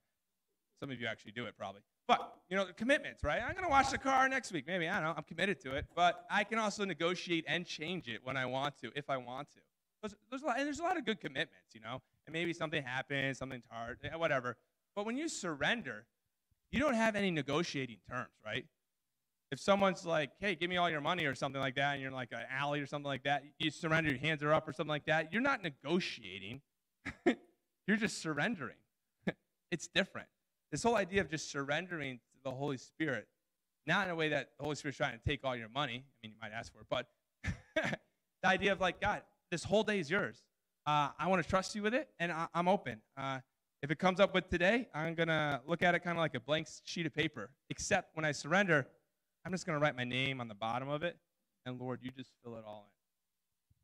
[0.79, 1.81] Some of you actually do it probably.
[2.07, 3.41] But, you know, commitments, right?
[3.41, 4.65] I'm going to wash the car next week.
[4.65, 5.13] Maybe, I don't know.
[5.17, 5.85] I'm committed to it.
[5.95, 9.49] But I can also negotiate and change it when I want to, if I want
[9.51, 9.59] to.
[10.01, 12.01] There's, there's, a lot, and there's a lot of good commitments, you know?
[12.25, 14.55] And maybe something happens, something's hard, eh, whatever.
[14.95, 16.05] But when you surrender,
[16.71, 18.65] you don't have any negotiating terms, right?
[19.51, 22.11] If someone's like, hey, give me all your money or something like that, and you're
[22.11, 24.89] like an alley or something like that, you surrender, your hands are up or something
[24.89, 26.61] like that, you're not negotiating.
[27.87, 28.75] you're just surrendering.
[29.71, 30.27] it's different.
[30.71, 33.27] This whole idea of just surrendering to the Holy Spirit,
[33.85, 36.03] not in a way that the Holy Spirit's trying to take all your money.
[36.05, 37.07] I mean, you might ask for it, but
[38.43, 40.43] the idea of like, God, this whole day is yours.
[40.85, 42.99] uh, I want to trust you with it, and I, am open.
[43.15, 43.39] Uh,
[43.81, 46.35] if it comes up with today, I'm going to look at it kind of like
[46.35, 47.51] a blank sheet of paper.
[47.69, 48.87] Except when I surrender,
[49.47, 51.15] I'm just going to write my name on the bottom of it,
[51.65, 53.75] and Lord, you just fill it all in.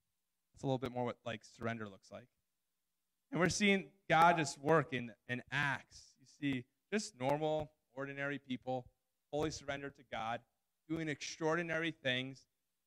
[0.53, 2.27] It's a little bit more what like surrender looks like.
[3.31, 6.01] And we're seeing God just work in, in acts.
[6.19, 8.87] You see just normal, ordinary people,
[9.31, 10.41] fully surrendered to God,
[10.89, 12.41] doing extraordinary things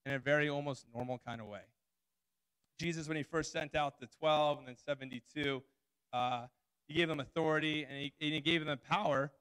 [0.05, 1.65] in a very almost normal kind of way.
[2.79, 5.63] Jesus, when he first sent out the 12 and then 72,
[6.13, 6.45] uh,
[6.89, 9.33] he gave them authority and he, and he gave them power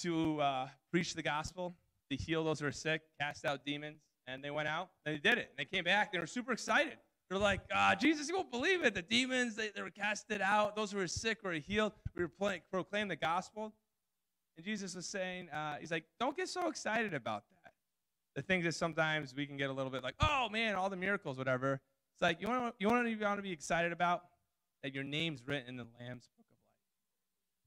[0.00, 1.74] to uh, preach the gospel,
[2.10, 4.00] to heal those who are sick, cast out demons.
[4.28, 5.50] And they went out and they did it.
[5.50, 6.12] And they came back.
[6.12, 6.98] They were super excited.
[7.28, 8.94] They're like, uh, Jesus, you won't believe it.
[8.94, 10.76] The demons, they, they were casted out.
[10.76, 11.92] Those who were sick were healed.
[12.14, 13.72] We were playing, proclaiming the gospel.
[14.56, 17.72] And Jesus was saying, uh, He's like, don't get so excited about that.
[18.36, 20.96] The things that sometimes we can get a little bit like, oh man, all the
[20.96, 21.80] miracles, whatever.
[22.14, 24.22] It's like, you want you want to be excited about
[24.82, 26.56] that your name's written in the Lamb's book of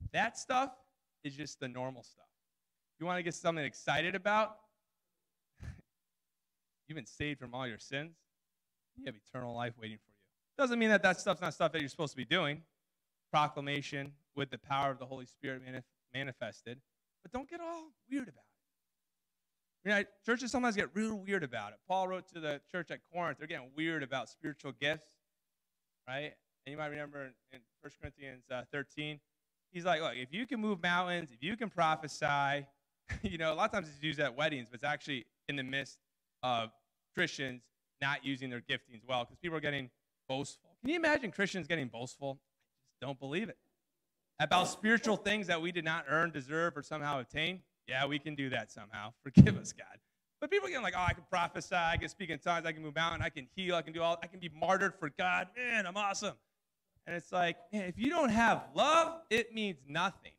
[0.01, 0.11] life.
[0.13, 0.71] That stuff
[1.23, 2.28] is just the normal stuff.
[2.99, 4.57] You want to get something excited about?
[6.87, 8.15] You've been saved from all your sins.
[8.97, 10.17] You have eternal life waiting for you.
[10.57, 12.61] Doesn't mean that that stuff's not stuff that you're supposed to be doing.
[13.31, 15.83] Proclamation with the power of the Holy Spirit manif-
[16.13, 16.81] manifested.
[17.23, 18.43] But don't get all weird about
[19.85, 19.87] it.
[19.89, 21.79] You know, churches sometimes get real weird about it.
[21.87, 25.07] Paul wrote to the church at Corinth, they're getting weird about spiritual gifts,
[26.05, 26.33] right?
[26.65, 29.21] And you might remember in, in 1 Corinthians uh, 13,
[29.71, 32.65] he's like, look, if you can move mountains, if you can prophesy,
[33.23, 35.63] you know, a lot of times it's used at weddings, but it's actually in the
[35.63, 35.97] midst
[36.43, 36.69] of
[37.15, 37.61] Christians
[38.01, 39.89] not using their giftings well because people are getting
[40.27, 40.69] boastful.
[40.81, 42.39] Can you imagine Christians getting boastful?
[42.39, 43.57] I just don't believe it.
[44.39, 47.59] About spiritual things that we did not earn, deserve, or somehow obtain?
[47.87, 49.11] Yeah, we can do that somehow.
[49.23, 49.99] Forgive us, God.
[50.39, 52.71] But people are getting like, oh, I can prophesy, I can speak in tongues, I
[52.71, 55.09] can move mountains, I can heal, I can do all, I can be martyred for
[55.09, 55.47] God.
[55.57, 56.35] Man, I'm awesome.
[57.05, 60.31] And it's like, man, if you don't have love, it means nothing.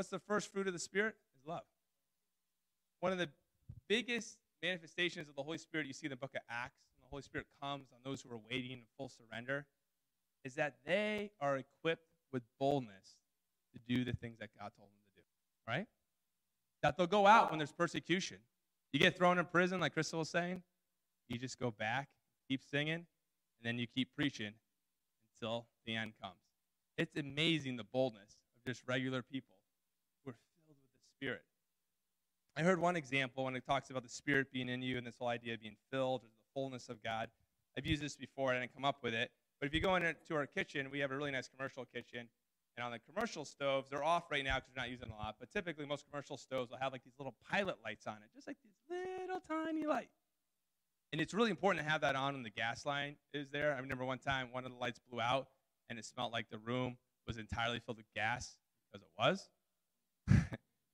[0.00, 1.14] What's the first fruit of the Spirit?
[1.36, 1.60] Is love.
[3.00, 3.28] One of the
[3.86, 7.10] biggest manifestations of the Holy Spirit you see in the book of Acts, and the
[7.10, 9.66] Holy Spirit comes on those who are waiting in full surrender,
[10.42, 13.18] is that they are equipped with boldness
[13.74, 15.26] to do the things that God told them to do,
[15.68, 15.86] right?
[16.82, 18.38] That they'll go out when there's persecution.
[18.94, 20.62] You get thrown in prison, like Crystal was saying,
[21.28, 22.08] you just go back,
[22.48, 23.04] keep singing, and
[23.62, 24.54] then you keep preaching
[25.34, 26.40] until the end comes.
[26.96, 29.56] It's amazing the boldness of just regular people
[30.22, 30.82] who are filled with the
[31.20, 31.42] Spirit.
[32.56, 35.16] I heard one example when it talks about the Spirit being in you and this
[35.18, 37.28] whole idea of being filled or the fullness of God.
[37.76, 39.30] I've used this before, I didn't come up with it.
[39.60, 42.26] But if you go into our kitchen, we have a really nice commercial kitchen.
[42.78, 45.36] And on the commercial stoves, they're off right now because we're not using a lot.
[45.38, 48.46] But typically, most commercial stoves will have like these little pilot lights on it, just
[48.46, 50.08] like this little tiny light.
[51.12, 53.74] And it's really important to have that on when the gas line is there.
[53.74, 55.48] I remember one time one of the lights blew out
[55.90, 58.56] and it smelled like the room was entirely filled with gas
[58.90, 59.50] because it was.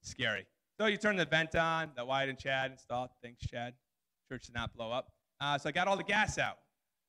[0.07, 0.47] Scary.
[0.79, 3.11] So you turn the vent on that Wyatt and Chad installed.
[3.23, 3.75] Thanks, Chad.
[4.31, 5.13] Church did not blow up.
[5.41, 6.59] Uh, so I got all the gas out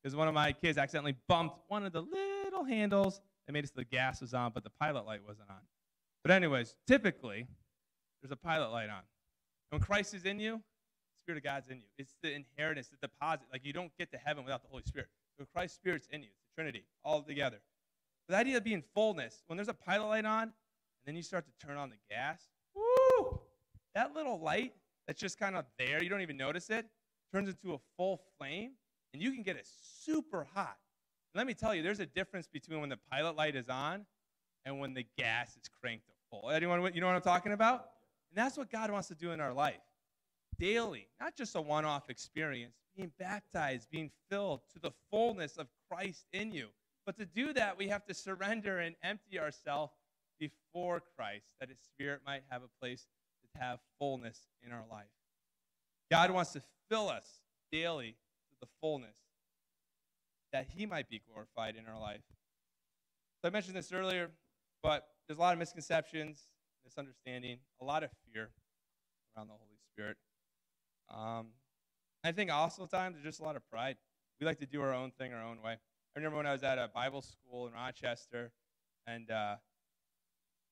[0.01, 3.67] because one of my kids accidentally bumped one of the little handles that made it
[3.67, 5.61] so the gas was on, but the pilot light wasn't on.
[6.23, 7.47] But anyways, typically
[8.21, 9.01] there's a pilot light on.
[9.69, 11.87] When Christ is in you, the Spirit of God's in you.
[11.97, 13.47] It's the inheritance, the deposit.
[13.51, 15.09] Like you don't get to heaven without the Holy Spirit.
[15.37, 17.57] When Christ's Spirit's in you, it's the Trinity, all together.
[18.27, 20.51] The idea of being fullness, when there's a pilot light on, and
[21.05, 22.41] then you start to turn on the gas,
[22.77, 23.39] woo!
[23.95, 24.73] That little light
[25.07, 26.85] that's just kind of there, you don't even notice it,
[27.33, 28.71] turns into a full flame,
[29.13, 29.67] and you can get it
[30.03, 30.77] super hot.
[31.33, 34.05] let me tell you, there's a difference between when the pilot light is on
[34.65, 36.49] and when the gas is cranked to full.
[36.49, 37.89] Anyone, you know what I'm talking about?
[38.29, 39.79] And that's what God wants to do in our life
[40.59, 45.67] daily, not just a one off experience, being baptized, being filled to the fullness of
[45.89, 46.67] Christ in you.
[47.05, 49.93] But to do that, we have to surrender and empty ourselves
[50.39, 53.07] before Christ, that His Spirit might have a place
[53.53, 55.05] to have fullness in our life.
[56.11, 58.17] God wants to fill us daily
[58.49, 59.17] to the fullness
[60.53, 62.21] that He might be glorified in our life.
[63.41, 64.31] So I mentioned this earlier,
[64.81, 66.47] but there's a lot of misconceptions,
[66.85, 68.49] misunderstanding, a lot of fear
[69.35, 70.17] around the Holy Spirit.
[71.13, 71.47] Um,
[72.23, 73.97] I think also times there's just a lot of pride.
[74.39, 75.73] We like to do our own thing our own way.
[75.73, 78.51] I remember when I was at a Bible school in Rochester,
[79.05, 79.55] and uh,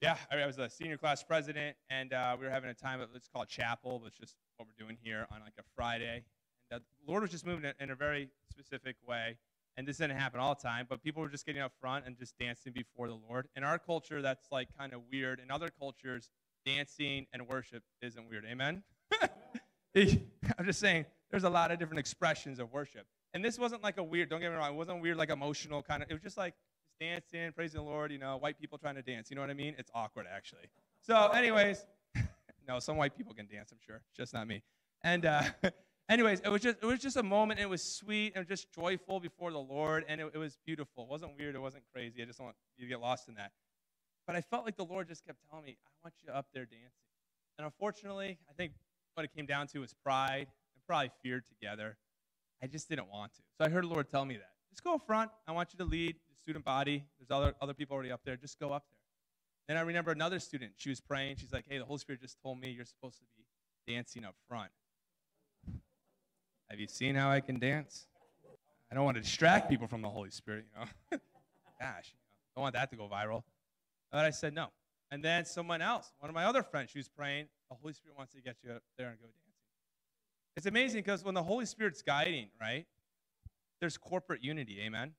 [0.05, 3.09] yeah, I was a senior class president, and uh, we were having a time at
[3.11, 6.23] let's call it chapel, but it's just what we're doing here on like a Friday.
[6.69, 9.37] And uh, the Lord was just moving in a very specific way,
[9.77, 12.15] and this didn't happen all the time, but people were just getting up front and
[12.19, 13.47] just dancing before the Lord.
[13.55, 15.39] In our culture, that's like kind of weird.
[15.39, 16.29] In other cultures,
[16.67, 18.45] dancing and worship isn't weird.
[18.45, 18.83] Amen.
[19.95, 23.07] I'm just saying, there's a lot of different expressions of worship.
[23.33, 25.81] And this wasn't like a weird, don't get me wrong, it wasn't weird, like emotional
[25.81, 26.53] kind of, it was just like
[26.99, 29.29] dancing, praising the Lord, you know, white people trying to dance.
[29.29, 29.75] You know what I mean?
[29.77, 30.69] It's awkward, actually.
[31.01, 31.85] So, anyways,
[32.67, 34.01] no, some white people can dance, I'm sure.
[34.15, 34.63] Just not me.
[35.03, 35.43] And, uh,
[36.09, 37.59] anyways, it was just it was just a moment.
[37.59, 41.03] It was sweet and just joyful before the Lord, and it, it was beautiful.
[41.03, 41.55] It wasn't weird.
[41.55, 42.21] It wasn't crazy.
[42.21, 43.51] I just don't want you to get lost in that.
[44.27, 46.65] But I felt like the Lord just kept telling me, "I want you up there
[46.65, 46.89] dancing."
[47.57, 48.73] And unfortunately, I think
[49.13, 51.97] what it came down to was pride and probably fear together.
[52.61, 53.41] I just didn't want to.
[53.57, 54.54] So I heard the Lord tell me that.
[54.75, 55.31] Just go up front.
[55.47, 57.05] I want you to lead the student body.
[57.17, 58.35] There's other, other people already up there.
[58.35, 58.99] Just go up there.
[59.69, 60.73] Then I remember another student.
[60.75, 61.37] She was praying.
[61.37, 64.35] She's like, hey, the Holy Spirit just told me you're supposed to be dancing up
[64.49, 64.69] front.
[66.69, 68.05] Have you seen how I can dance?
[68.91, 71.19] I don't want to distract people from the Holy Spirit, you know.
[71.79, 73.43] Gosh, you know, don't want that to go viral.
[74.11, 74.67] But I said no.
[75.09, 78.17] And then someone else, one of my other friends, she was praying, the Holy Spirit
[78.17, 79.53] wants to get you up there and go dancing.
[80.57, 82.85] It's amazing because when the Holy Spirit's guiding, right,
[83.79, 85.13] there's corporate unity, amen?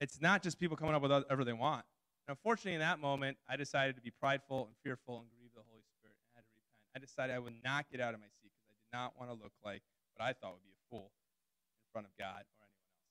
[0.00, 1.84] It's not just people coming up with whatever they want.
[2.26, 5.62] And unfortunately, in that moment, I decided to be prideful and fearful and grieve the
[5.68, 6.16] Holy Spirit.
[6.34, 6.80] I had to repent.
[6.96, 9.30] I decided I would not get out of my seat because I did not want
[9.30, 9.82] to look like
[10.16, 13.04] what I thought would be a fool in front of God or anyone else.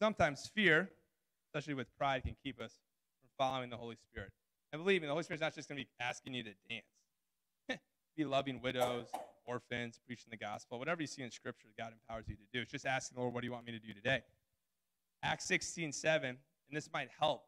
[0.00, 0.90] Sometimes fear,
[1.48, 2.80] especially with pride, can keep us
[3.20, 4.32] from following the Holy Spirit.
[4.72, 7.80] And believe me, the Holy Spirit's not just going to be asking you to dance.
[8.16, 9.06] be loving widows,
[9.48, 12.60] orphans, preaching the gospel, whatever you see in Scripture, God empowers you to do.
[12.60, 14.20] It's just asking the Lord, what do you want me to do today?
[15.22, 16.36] Acts 16, 7, and
[16.70, 17.44] this might help.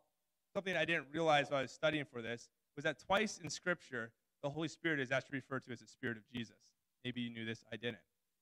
[0.54, 4.10] Something I didn't realize while I was studying for this was that twice in Scripture,
[4.42, 6.56] the Holy Spirit is actually referred to as the Spirit of Jesus.
[7.04, 7.98] Maybe you knew this, I didn't.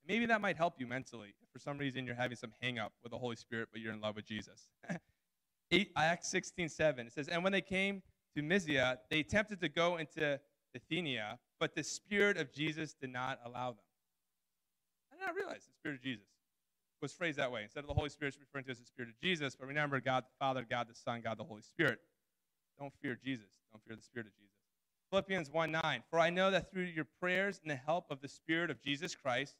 [0.07, 2.93] Maybe that might help you mentally if for some reason you're having some hang up
[3.03, 4.69] with the Holy Spirit, but you're in love with Jesus.
[5.97, 8.03] Acts 16, 7, it says, And when they came
[8.35, 10.41] to Mysia, they attempted to go into
[10.73, 13.85] Bithynia, but the Spirit of Jesus did not allow them.
[15.13, 16.27] I did not realize the Spirit of Jesus
[17.01, 17.63] was phrased that way.
[17.63, 20.25] Instead of the Holy Spirit referring to as the Spirit of Jesus, but remember God
[20.25, 22.01] the Father, God the Son, God the Holy Spirit.
[22.79, 23.47] Don't fear Jesus.
[23.73, 24.55] Don't fear the Spirit of Jesus.
[25.11, 26.03] Philippians 1 9.
[26.11, 29.15] For I know that through your prayers and the help of the Spirit of Jesus
[29.15, 29.55] Christ,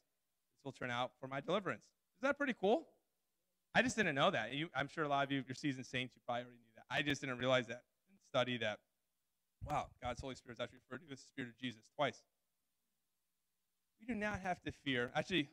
[0.55, 1.83] this will turn out for my deliverance.
[1.83, 2.87] Is that pretty cool?
[3.73, 4.53] I just didn't know that.
[4.53, 6.85] You, I'm sure a lot of you, your seasoned saints, you probably already knew that.
[6.89, 8.79] I just didn't realize that and study that
[9.67, 12.21] Wow, God's Holy Spirit is actually referred to as the Spirit of Jesus twice.
[13.99, 15.11] We do not have to fear.
[15.15, 15.49] Actually,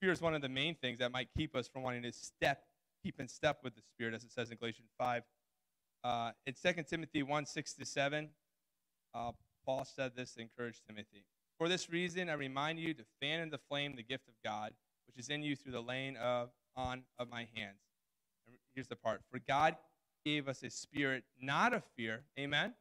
[0.00, 2.64] fear is one of the main things that might keep us from wanting to step,
[3.02, 5.22] keep in step with the Spirit, as it says in Galatians 5.
[6.04, 8.28] Uh, in 2 Timothy 1 6 to 7,
[9.14, 9.32] uh,
[9.64, 11.24] Paul said this to encourage Timothy.
[11.58, 14.72] For this reason, I remind you to fan into flame the gift of God,
[15.06, 17.80] which is in you through the laying of, on of my hands.
[18.46, 19.22] And here's the part.
[19.30, 19.76] For God
[20.24, 22.22] gave us a spirit not of fear.
[22.38, 22.74] Amen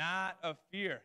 [0.00, 1.02] not of fear.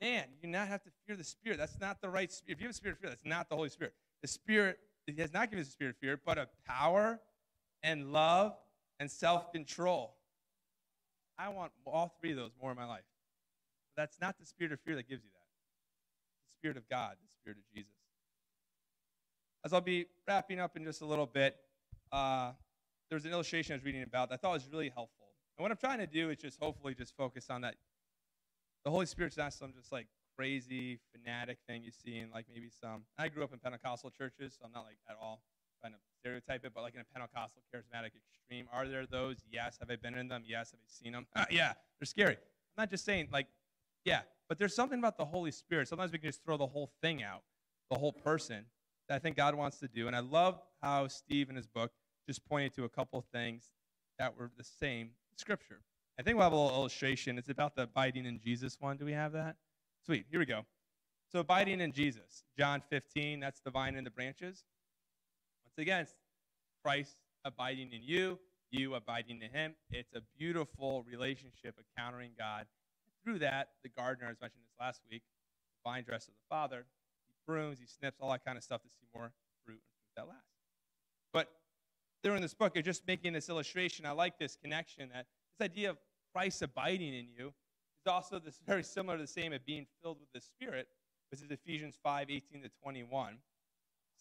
[0.00, 1.58] Man, you do not have to fear the Spirit.
[1.58, 2.56] That's not the right spirit.
[2.56, 3.92] If you have a spirit of fear, that's not the Holy Spirit.
[4.22, 7.20] The Spirit, He has not given us a spirit of fear, but of power
[7.82, 8.54] and love
[8.98, 10.14] and self control.
[11.38, 13.04] I want all three of those more in my life.
[13.94, 15.46] But that's not the spirit of fear that gives you that.
[16.48, 17.92] The Spirit of God, the Spirit of Jesus.
[19.64, 21.56] As I'll be wrapping up in just a little bit,
[22.10, 22.52] uh,
[23.08, 25.21] there was an illustration I was reading about that I thought was really helpful.
[25.56, 27.76] And what I'm trying to do is just hopefully just focus on that.
[28.84, 32.68] The Holy Spirit's not some just like crazy fanatic thing you see in like maybe
[32.68, 33.02] some.
[33.18, 35.42] I grew up in Pentecostal churches, so I'm not like at all
[35.80, 38.66] trying to stereotype it, but like in a Pentecostal charismatic extreme.
[38.72, 39.44] Are there those?
[39.50, 39.76] Yes.
[39.80, 40.42] Have I been in them?
[40.46, 40.70] Yes.
[40.70, 41.26] Have I seen them?
[41.50, 41.74] yeah.
[42.00, 42.34] They're scary.
[42.34, 43.46] I'm not just saying like,
[44.04, 45.88] yeah, but there's something about the Holy Spirit.
[45.88, 47.42] Sometimes we can just throw the whole thing out,
[47.90, 48.64] the whole person
[49.08, 50.06] that I think God wants to do.
[50.06, 51.92] And I love how Steve in his book
[52.26, 53.70] just pointed to a couple things
[54.18, 55.80] that were the same scripture.
[56.18, 57.38] I think we'll have a little illustration.
[57.38, 58.96] It's about the abiding in Jesus one.
[58.96, 59.56] Do we have that?
[60.04, 60.26] Sweet.
[60.30, 60.62] Here we go.
[61.30, 62.44] So, abiding in Jesus.
[62.58, 64.64] John 15, that's the vine and the branches.
[65.64, 66.06] Once again,
[66.84, 68.38] Christ abiding in you,
[68.70, 69.74] you abiding in him.
[69.90, 72.66] It's a beautiful relationship encountering God.
[73.24, 75.22] Through that, the gardener, as mentioned this last week,
[75.82, 76.84] the vine dresser of the Father,
[77.28, 79.32] he prunes, he snips, all that kind of stuff to see more
[79.64, 80.50] fruit and fruit that lasts.
[81.32, 81.48] But
[82.22, 84.06] there in this book are just making this illustration.
[84.06, 85.26] I like this connection that
[85.58, 85.98] this idea of
[86.32, 90.18] Christ abiding in you is also this very similar to the same of being filled
[90.20, 90.88] with the Spirit.
[91.30, 93.38] This is Ephesians 5, 18 to 21.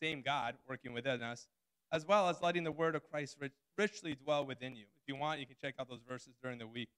[0.01, 1.47] Same God working within us,
[1.91, 4.83] as well as letting the word of Christ rich, richly dwell within you.
[4.83, 6.89] If you want, you can check out those verses during the week.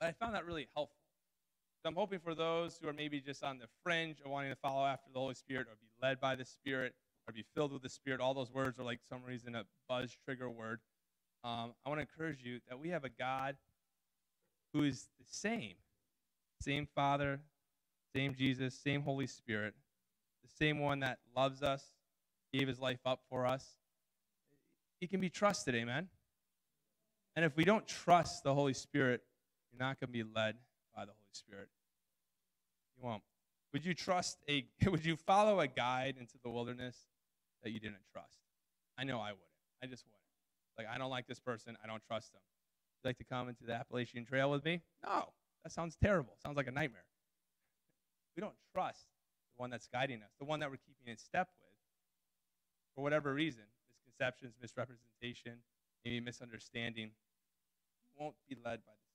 [0.00, 0.96] But I found that really helpful.
[1.82, 4.56] So I'm hoping for those who are maybe just on the fringe of wanting to
[4.56, 6.94] follow after the Holy Spirit or be led by the Spirit
[7.28, 8.20] or be filled with the Spirit.
[8.20, 10.80] All those words are like some reason a buzz trigger word.
[11.44, 13.56] Um, I want to encourage you that we have a God
[14.72, 15.74] who is the same,
[16.60, 17.40] same Father,
[18.14, 19.74] same Jesus, same Holy Spirit,
[20.42, 21.84] the same one that loves us,
[22.52, 23.76] gave His life up for us,
[25.00, 26.08] he can be trusted, amen?
[27.34, 29.22] And if we don't trust the Holy Spirit,
[29.70, 30.56] you're not going to be led
[30.94, 31.68] by the Holy Spirit.
[32.96, 33.22] You won't.
[33.72, 36.96] Would you trust a would you follow a guide into the wilderness
[37.66, 38.38] that you didn't trust?
[38.96, 39.58] I know I wouldn't.
[39.82, 40.22] I just wouldn't.
[40.78, 42.42] Like I don't like this person, I don't trust them.
[43.02, 44.82] Would like to come into the Appalachian Trail with me?
[45.04, 45.32] No.
[45.64, 46.34] That sounds terrible.
[46.40, 47.04] Sounds like a nightmare.
[48.36, 49.08] We don't trust
[49.56, 51.72] the one that's guiding us, the one that we're keeping in step with.
[52.94, 55.54] For whatever reason, misconceptions, misrepresentation,
[56.04, 57.10] maybe misunderstanding,
[58.16, 59.06] won't be led by this.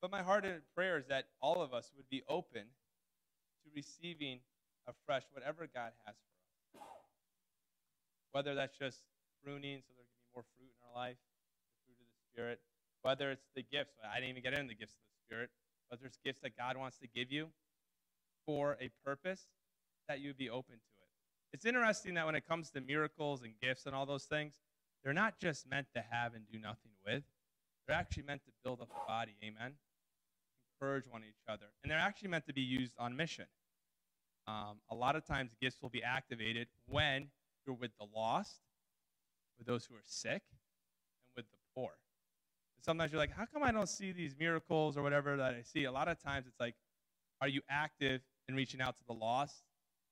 [0.00, 4.40] But my heart and prayer is that all of us would be open to receiving
[4.88, 6.31] afresh whatever God has for us.
[8.32, 9.04] Whether that's just
[9.44, 12.60] pruning so there can be more fruit in our life, the fruit of the Spirit,
[13.02, 13.94] whether it's the gifts.
[14.02, 15.50] I didn't even get into the gifts of the Spirit,
[15.90, 17.48] but there's gifts that God wants to give you
[18.46, 19.46] for a purpose
[20.08, 21.10] that you'd be open to it.
[21.52, 24.54] It's interesting that when it comes to miracles and gifts and all those things,
[25.04, 27.24] they're not just meant to have and do nothing with.
[27.86, 29.36] They're actually meant to build up the body.
[29.44, 29.74] Amen.
[30.80, 31.66] Encourage one each other.
[31.82, 33.46] And they're actually meant to be used on mission.
[34.46, 37.28] Um, a lot of times, gifts will be activated when
[37.66, 38.60] you're with the lost,
[39.58, 40.58] with those who are sick, and
[41.36, 41.90] with the poor.
[42.76, 45.62] And sometimes you're like, how come I don't see these miracles or whatever that I
[45.62, 45.84] see?
[45.84, 46.74] A lot of times it's like,
[47.40, 49.62] are you active in reaching out to the lost,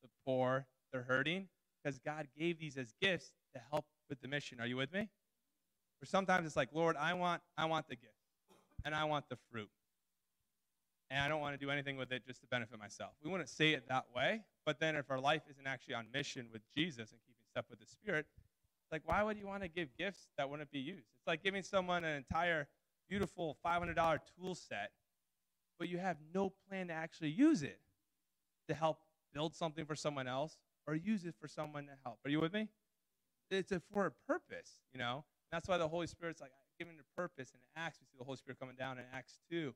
[0.03, 1.49] the poor, the hurting?
[1.83, 4.61] Because God gave these as gifts to help with the mission.
[4.61, 5.09] Are you with me?
[6.03, 8.15] Or sometimes it's like, Lord, I want, I want the gift,
[8.85, 9.71] and I want the fruit.
[11.11, 13.11] And I don't want to do anything with it just to benefit myself.
[13.23, 16.47] We wouldn't say it that way, but then if our life isn't actually on mission
[16.53, 18.27] with Jesus and step with the Spirit,
[18.93, 21.07] like, why would you want to give gifts that wouldn't be used?
[21.19, 22.69] It's like giving someone an entire
[23.09, 24.91] beautiful $500 tool set,
[25.79, 27.79] but you have no plan to actually use it
[28.69, 28.99] to help
[29.33, 32.19] build something for someone else or use it for someone to help.
[32.25, 32.69] Are you with me?
[33.51, 35.25] It's a, for a purpose, you know?
[35.53, 37.53] That's why the Holy Spirit's like giving a purpose.
[37.53, 39.57] In Acts, we see the Holy Spirit coming down in Acts 2.
[39.57, 39.75] And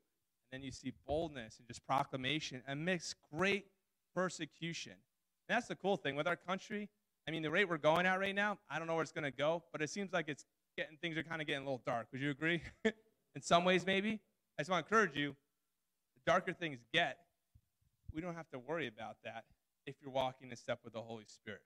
[0.53, 3.67] then you see boldness and just proclamation amidst great
[4.15, 4.93] persecution.
[4.93, 6.89] And that's the cool thing with our country.
[7.27, 9.25] I mean, the rate we're going at right now, I don't know where it's going
[9.25, 10.45] to go, but it seems like it's
[10.77, 12.09] getting things are kind of getting a little dark.
[12.13, 12.63] Would you agree?
[12.85, 14.21] in some ways, maybe.
[14.59, 15.35] I just want to encourage you
[16.15, 17.19] the darker things get,
[18.13, 19.45] we don't have to worry about that
[19.87, 21.63] if you're walking in step with the Holy Spirit.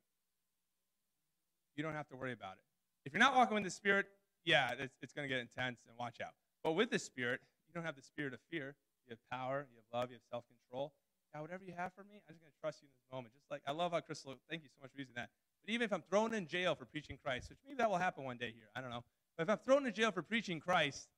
[1.76, 2.64] You don't have to worry about it.
[3.04, 4.06] If you're not walking with the Spirit,
[4.44, 6.32] yeah, it's, it's going to get intense and watch out.
[6.62, 8.74] But with the Spirit, you don't have the spirit of fear.
[9.06, 10.92] You have power, you have love, you have self control.
[11.32, 13.34] God, whatever you have for me, I'm just going to trust you in this moment.
[13.36, 15.28] Just like I love how Crystal, thank you so much for using that.
[15.68, 18.38] Even if I'm thrown in jail for preaching Christ, which maybe that will happen one
[18.38, 19.04] day here, I don't know.
[19.36, 21.08] But if I'm thrown in jail for preaching Christ,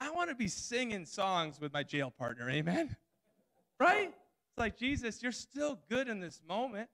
[0.00, 2.50] I want to be singing songs with my jail partner.
[2.50, 2.94] Amen?
[3.78, 4.08] Right?
[4.08, 6.88] It's like, Jesus, you're still good in this moment.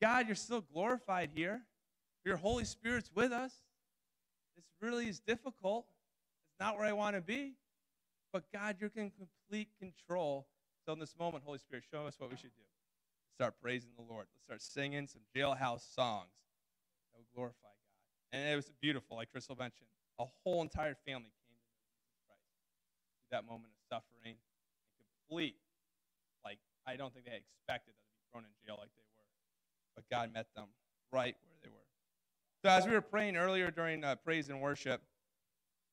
[0.00, 1.62] God, you're still glorified here.
[2.24, 3.52] Your Holy Spirit's with us.
[4.54, 5.86] This really is difficult.
[6.52, 7.54] It's not where I want to be.
[8.32, 10.46] But God, you're in complete control.
[10.86, 12.62] So in this moment, Holy Spirit, show us what we should do.
[13.34, 14.26] Start praising the Lord.
[14.30, 16.30] Let's start singing some jailhouse songs
[17.10, 18.38] that will glorify God.
[18.38, 19.88] And it was beautiful, like Crystal mentioned.
[20.20, 22.46] A whole entire family came to Jesus Christ
[23.18, 25.56] through that moment of suffering and complete.
[26.44, 29.26] Like, I don't think they expected them to be thrown in jail like they were.
[29.98, 30.70] But God met them
[31.10, 31.90] right where they were.
[32.62, 35.02] So as we were praying earlier during uh, praise and worship,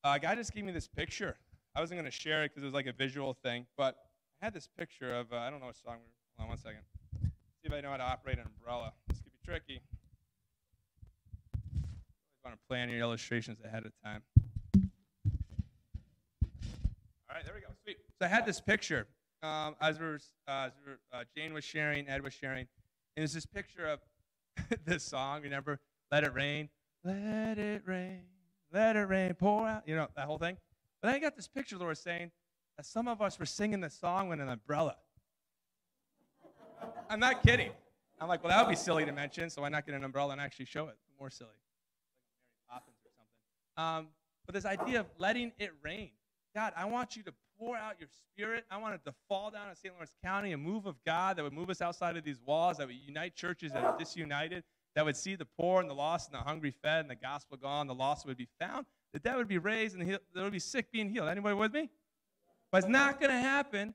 [0.04, 1.36] uh, God just gave me this picture.
[1.74, 3.96] I wasn't going to share it because it was like a visual thing, but
[4.40, 6.58] I had this picture of, uh, I don't know what song we're, hold on one
[6.58, 6.82] second.
[7.72, 8.92] If I know how to operate an umbrella.
[9.08, 9.72] This could be tricky.
[9.72, 9.80] You
[11.72, 14.20] always want to plan your illustrations ahead of time.
[14.76, 14.82] All
[17.34, 17.68] right, there we go.
[17.82, 17.96] Sweet.
[18.18, 19.06] So I had this picture
[19.42, 22.66] um, as, we were, uh, as we were, uh, Jane was sharing, Ed was sharing,
[23.16, 24.00] and it's this picture of
[24.84, 25.40] this song.
[25.40, 25.80] Remember,
[26.10, 26.68] let it rain,
[27.04, 28.24] let it rain,
[28.70, 29.88] let it rain, pour out.
[29.88, 30.58] You know, that whole thing.
[31.00, 32.32] But then I got this picture Lord saying
[32.76, 34.96] that some of us were singing the song with an umbrella.
[37.12, 37.70] I'm not kidding.
[38.18, 40.32] I'm like, well, that would be silly to mention, so why not get an umbrella
[40.32, 40.96] and actually show it?
[41.20, 41.50] More silly.
[43.76, 44.08] Um,
[44.46, 46.10] but this idea of letting it rain.
[46.54, 48.64] God, I want you to pour out your spirit.
[48.70, 49.92] I want it to fall down in St.
[49.92, 52.86] Lawrence County, a move of God that would move us outside of these walls, that
[52.86, 56.40] would unite churches that are disunited, that would see the poor and the lost and
[56.40, 59.48] the hungry fed and the gospel gone, the lost would be found, the dead would
[59.48, 61.28] be raised, and the there would be sick being healed.
[61.28, 61.90] Anybody with me?
[62.70, 63.94] But it's not going to happen,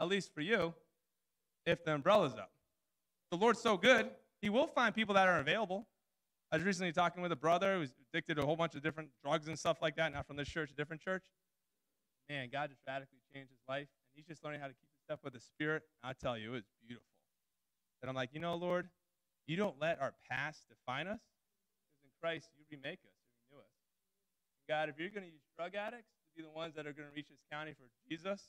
[0.00, 0.72] at least for you,
[1.68, 2.50] if the umbrella's up.
[3.30, 4.10] The Lord's so good,
[4.40, 5.86] He will find people that are available.
[6.50, 9.10] I was recently talking with a brother who's addicted to a whole bunch of different
[9.22, 11.22] drugs and stuff like that, not from this church, a different church.
[12.30, 15.02] Man, God just radically changed his life, and he's just learning how to keep his
[15.04, 15.82] stuff with the Spirit.
[16.02, 17.04] And I tell you, it was beautiful.
[18.00, 18.88] And I'm like, you know, Lord,
[19.46, 21.20] you don't let our past define us.
[21.20, 23.76] because in Christ, you remake us, you renew us.
[24.68, 27.08] God, if you're going to use drug addicts to be the ones that are going
[27.08, 28.48] to reach this county for Jesus,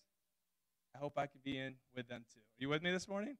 [0.95, 2.39] I hope I can be in with them too.
[2.39, 3.37] Are you with me this morning?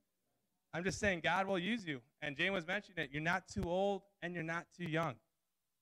[0.74, 2.02] I'm just saying God will use you.
[2.22, 3.10] And Jane was mentioning it.
[3.12, 5.16] You're not too old and you're not too young.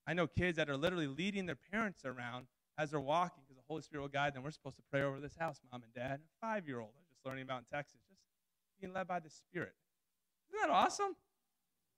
[0.07, 2.47] I know kids that are literally leading their parents around
[2.77, 4.43] as they're walking because the Holy Spirit will guide them.
[4.43, 6.21] We're supposed to pray over this house, mom and dad.
[6.21, 8.21] A five year old, I was just learning about in Texas, just
[8.79, 9.73] being led by the Spirit.
[10.49, 11.15] Isn't that awesome?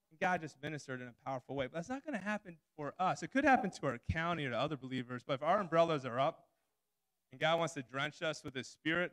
[0.10, 1.68] And God just ministered in a powerful way.
[1.68, 3.22] But that's not going to happen for us.
[3.22, 6.20] It could happen to our county or to other believers, but if our umbrellas are
[6.20, 6.48] up
[7.32, 9.12] and God wants to drench us with His Spirit,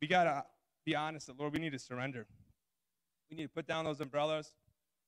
[0.00, 0.44] we got to
[0.84, 2.26] be honest that, Lord, we need to surrender.
[3.30, 4.52] We need to put down those umbrellas.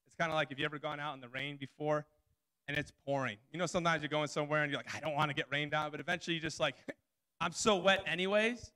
[0.06, 2.06] It's kind of like if you ever gone out in the rain before
[2.68, 3.38] and it's pouring.
[3.50, 5.74] You know, sometimes you're going somewhere and you're like, I don't want to get rained
[5.74, 6.76] on, but eventually you're just like,
[7.40, 8.70] I'm so wet anyways.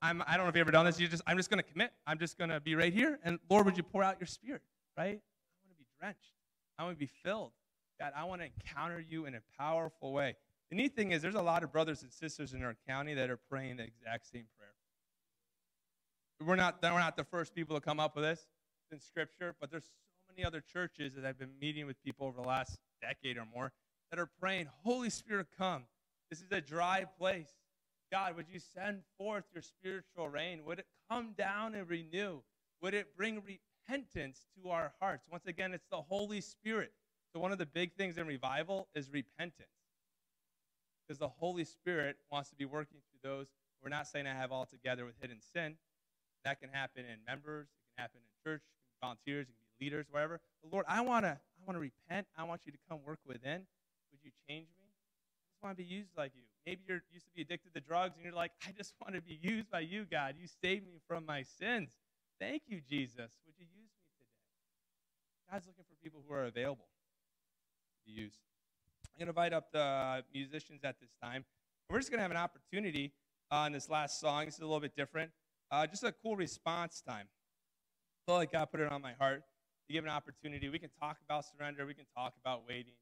[0.00, 1.00] I'm, I don't know if you've ever done this.
[1.00, 1.90] You just, I'm just going to commit.
[2.06, 3.18] I'm just going to be right here.
[3.24, 4.62] And Lord, would you pour out your spirit,
[4.96, 5.18] right?
[5.18, 6.30] I want to be drenched.
[6.78, 7.52] I want to be filled.
[7.98, 10.36] God, I want to encounter you in a powerful way.
[10.70, 13.30] The neat thing is, there's a lot of brothers and sisters in our county that
[13.30, 14.53] are praying the exact same prayer.
[16.40, 18.46] We're not, we're not the first people to come up with this
[18.90, 22.40] in Scripture, but there's so many other churches that I've been meeting with people over
[22.40, 23.72] the last decade or more
[24.10, 25.84] that are praying, Holy Spirit, come.
[26.30, 27.52] This is a dry place.
[28.12, 30.64] God, would you send forth your spiritual rain?
[30.64, 32.40] Would it come down and renew?
[32.82, 33.42] Would it bring
[33.88, 35.26] repentance to our hearts?
[35.30, 36.92] Once again, it's the Holy Spirit.
[37.32, 39.68] So, one of the big things in revival is repentance.
[41.06, 43.46] Because the Holy Spirit wants to be working through those.
[43.82, 45.76] We're not saying I have all together with hidden sin.
[46.44, 48.62] That can happen in members, it can happen in church,
[49.00, 50.40] volunteers, it can be leaders, wherever.
[50.62, 52.26] But Lord, I want to I want to repent.
[52.36, 53.66] I want you to come work within.
[54.12, 54.88] Would you change me?
[54.92, 56.42] I just want to be used like you.
[56.66, 59.22] Maybe you're used to be addicted to drugs and you're like, I just want to
[59.22, 60.34] be used by you, God.
[60.38, 61.90] You saved me from my sins.
[62.40, 63.32] Thank you, Jesus.
[63.46, 64.30] Would you use me today?
[65.50, 68.38] God's looking for people who are available to be used.
[69.14, 71.44] I'm going to invite up the musicians at this time.
[71.88, 73.12] We're just going to have an opportunity
[73.50, 74.46] on uh, this last song.
[74.46, 75.30] This is a little bit different.
[75.70, 77.26] Uh, just a cool response time.
[77.26, 79.42] I feel like God put it on my heart
[79.86, 80.68] to give an opportunity.
[80.68, 81.86] We can talk about surrender.
[81.86, 82.94] We can talk about waiting.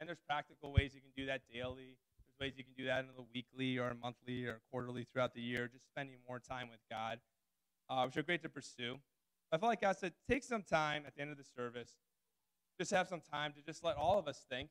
[0.00, 1.96] And there's practical ways you can do that daily.
[2.26, 5.42] There's ways you can do that in the weekly or monthly or quarterly throughout the
[5.42, 7.18] year, just spending more time with God,
[7.88, 8.96] uh, which are great to pursue.
[9.52, 11.90] I feel like God said, take some time at the end of the service.
[12.78, 14.70] Just have some time to just let all of us think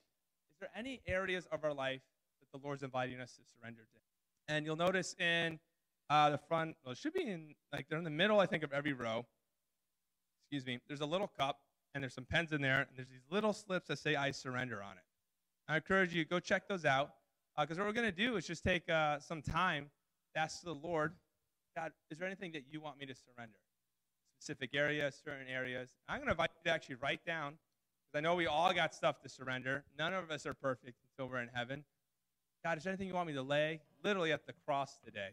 [0.50, 2.02] is there any areas of our life
[2.42, 4.54] that the Lord's inviting us to surrender to?
[4.54, 5.60] And you'll notice in
[6.10, 8.64] uh, the front, well, it should be in, like, they're in the middle, I think,
[8.64, 9.26] of every row.
[10.44, 10.80] Excuse me.
[10.88, 11.60] There's a little cup,
[11.94, 14.82] and there's some pens in there, and there's these little slips that say I surrender
[14.82, 15.04] on it.
[15.68, 17.12] I encourage you, go check those out,
[17.60, 19.92] because uh, what we're going to do is just take uh, some time
[20.34, 21.14] to ask the Lord,
[21.76, 23.60] God, is there anything that you want me to surrender?
[24.40, 25.92] Specific areas, certain areas.
[26.08, 28.96] I'm going to invite you to actually write down, because I know we all got
[28.96, 29.84] stuff to surrender.
[29.98, 31.84] None of us are perfect until we're in heaven.
[32.66, 35.30] God, is there anything you want me to lay literally at the cross today?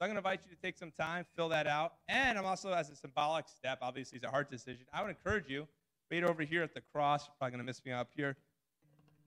[0.00, 1.92] So I'm going to invite you to take some time, fill that out.
[2.08, 5.46] And I'm also, as a symbolic step, obviously it's a hard decision, I would encourage
[5.46, 5.68] you,
[6.10, 8.38] right over here at the cross, you're probably going to miss me up here,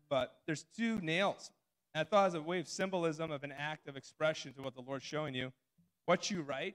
[0.09, 1.51] but there's two nails.
[1.93, 4.73] And I thought as a way of symbolism of an act of expression to what
[4.73, 5.53] the Lord's showing you,
[6.05, 6.73] what you write,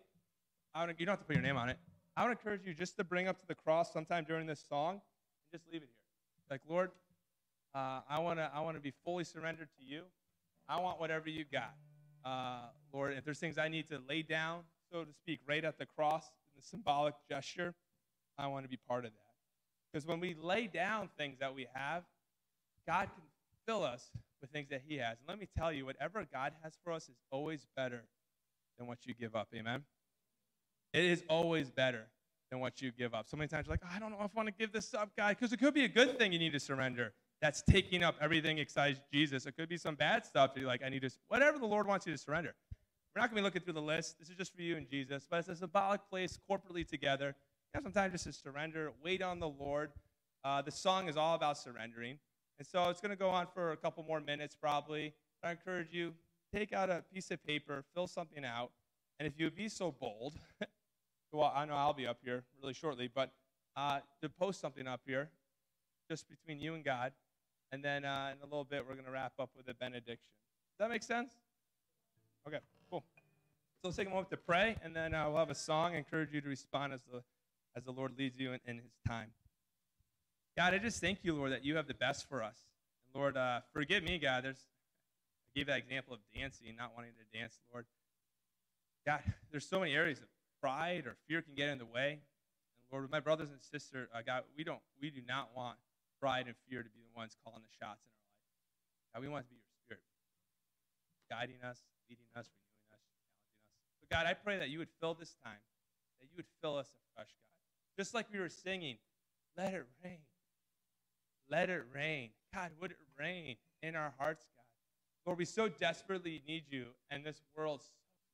[0.79, 1.77] would, you don't have to put your name on it.
[2.17, 4.93] I would encourage you just to bring up to the cross sometime during this song
[4.93, 6.49] and just leave it here.
[6.49, 6.93] Like, Lord,
[7.75, 10.03] uh, I want to I wanna be fully surrendered to you.
[10.69, 11.75] I want whatever you got
[12.25, 14.61] uh, Lord, if there's things I need to lay down,
[14.91, 17.75] so to speak, right at the cross, in the symbolic gesture,
[18.39, 19.93] I want to be part of that.
[19.93, 22.05] Because when we lay down things that we have,
[22.87, 23.25] God can
[23.67, 24.11] fill us
[24.41, 25.19] with things that He has.
[25.19, 28.05] And let me tell you, whatever God has for us is always better
[28.79, 29.49] than what you give up.
[29.55, 29.85] Amen?
[30.93, 32.07] It is always better
[32.51, 33.29] than what you give up.
[33.29, 34.95] So many times you're like, oh, I don't know if I want to give this
[34.95, 38.03] up, God, because it could be a good thing you need to surrender that's taking
[38.03, 39.47] up everything excites Jesus.
[39.47, 40.53] It could be some bad stuff.
[40.57, 42.55] You're like, I need to, whatever the Lord wants you to surrender.
[43.15, 44.19] We're not going to be looking through the list.
[44.19, 47.35] This is just for you and Jesus, but it's a symbolic place corporately together.
[47.75, 49.91] You have some time just to surrender, wait on the Lord.
[50.45, 52.19] Uh, the song is all about surrendering.
[52.59, 55.15] And so it's going to go on for a couple more minutes probably.
[55.43, 56.15] I encourage you,
[56.55, 58.71] take out a piece of paper, fill something out.
[59.19, 60.35] And if you would be so bold,
[61.33, 63.33] well, I know I'll be up here really shortly, but
[63.77, 65.31] uh, to post something up here
[66.11, 67.13] just between you and God.
[67.71, 70.33] And then uh, in a little bit, we're going to wrap up with a benediction.
[70.79, 71.33] Does that make sense?
[72.47, 72.59] Okay.
[73.81, 75.95] So let's take a moment to pray, and then uh, we'll have a song.
[75.95, 77.23] I encourage you to respond as the,
[77.77, 79.31] as the Lord leads you in, in His time.
[80.57, 82.57] God, I just thank you, Lord, that you have the best for us.
[83.07, 84.43] And Lord, uh, forgive me, God.
[84.43, 84.67] There's,
[85.47, 87.87] I gave that example of dancing, not wanting to dance, Lord.
[89.07, 89.21] God,
[89.53, 90.27] there's so many areas of
[90.61, 92.19] pride or fear can get in the way.
[92.19, 95.77] And Lord, with my brothers and sisters, uh, God, we don't, we do not want
[96.21, 99.15] pride and fear to be the ones calling the shots in our life.
[99.15, 100.03] God, we want to be your spirit,
[101.31, 101.79] guiding us,
[102.11, 102.51] leading us.
[104.09, 105.59] But God, I pray that you would fill this time,
[106.21, 108.03] that you would fill us afresh, God.
[108.03, 108.97] Just like we were singing,
[109.57, 110.19] let it rain.
[111.51, 112.31] Let it rain.
[112.55, 114.65] God, would it rain in our hearts, God?
[115.27, 117.83] Lord, we so desperately need you, and this world,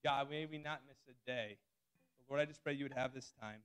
[0.05, 1.57] God, may we not miss a day.
[2.19, 3.61] But Lord, I just pray you would have this time.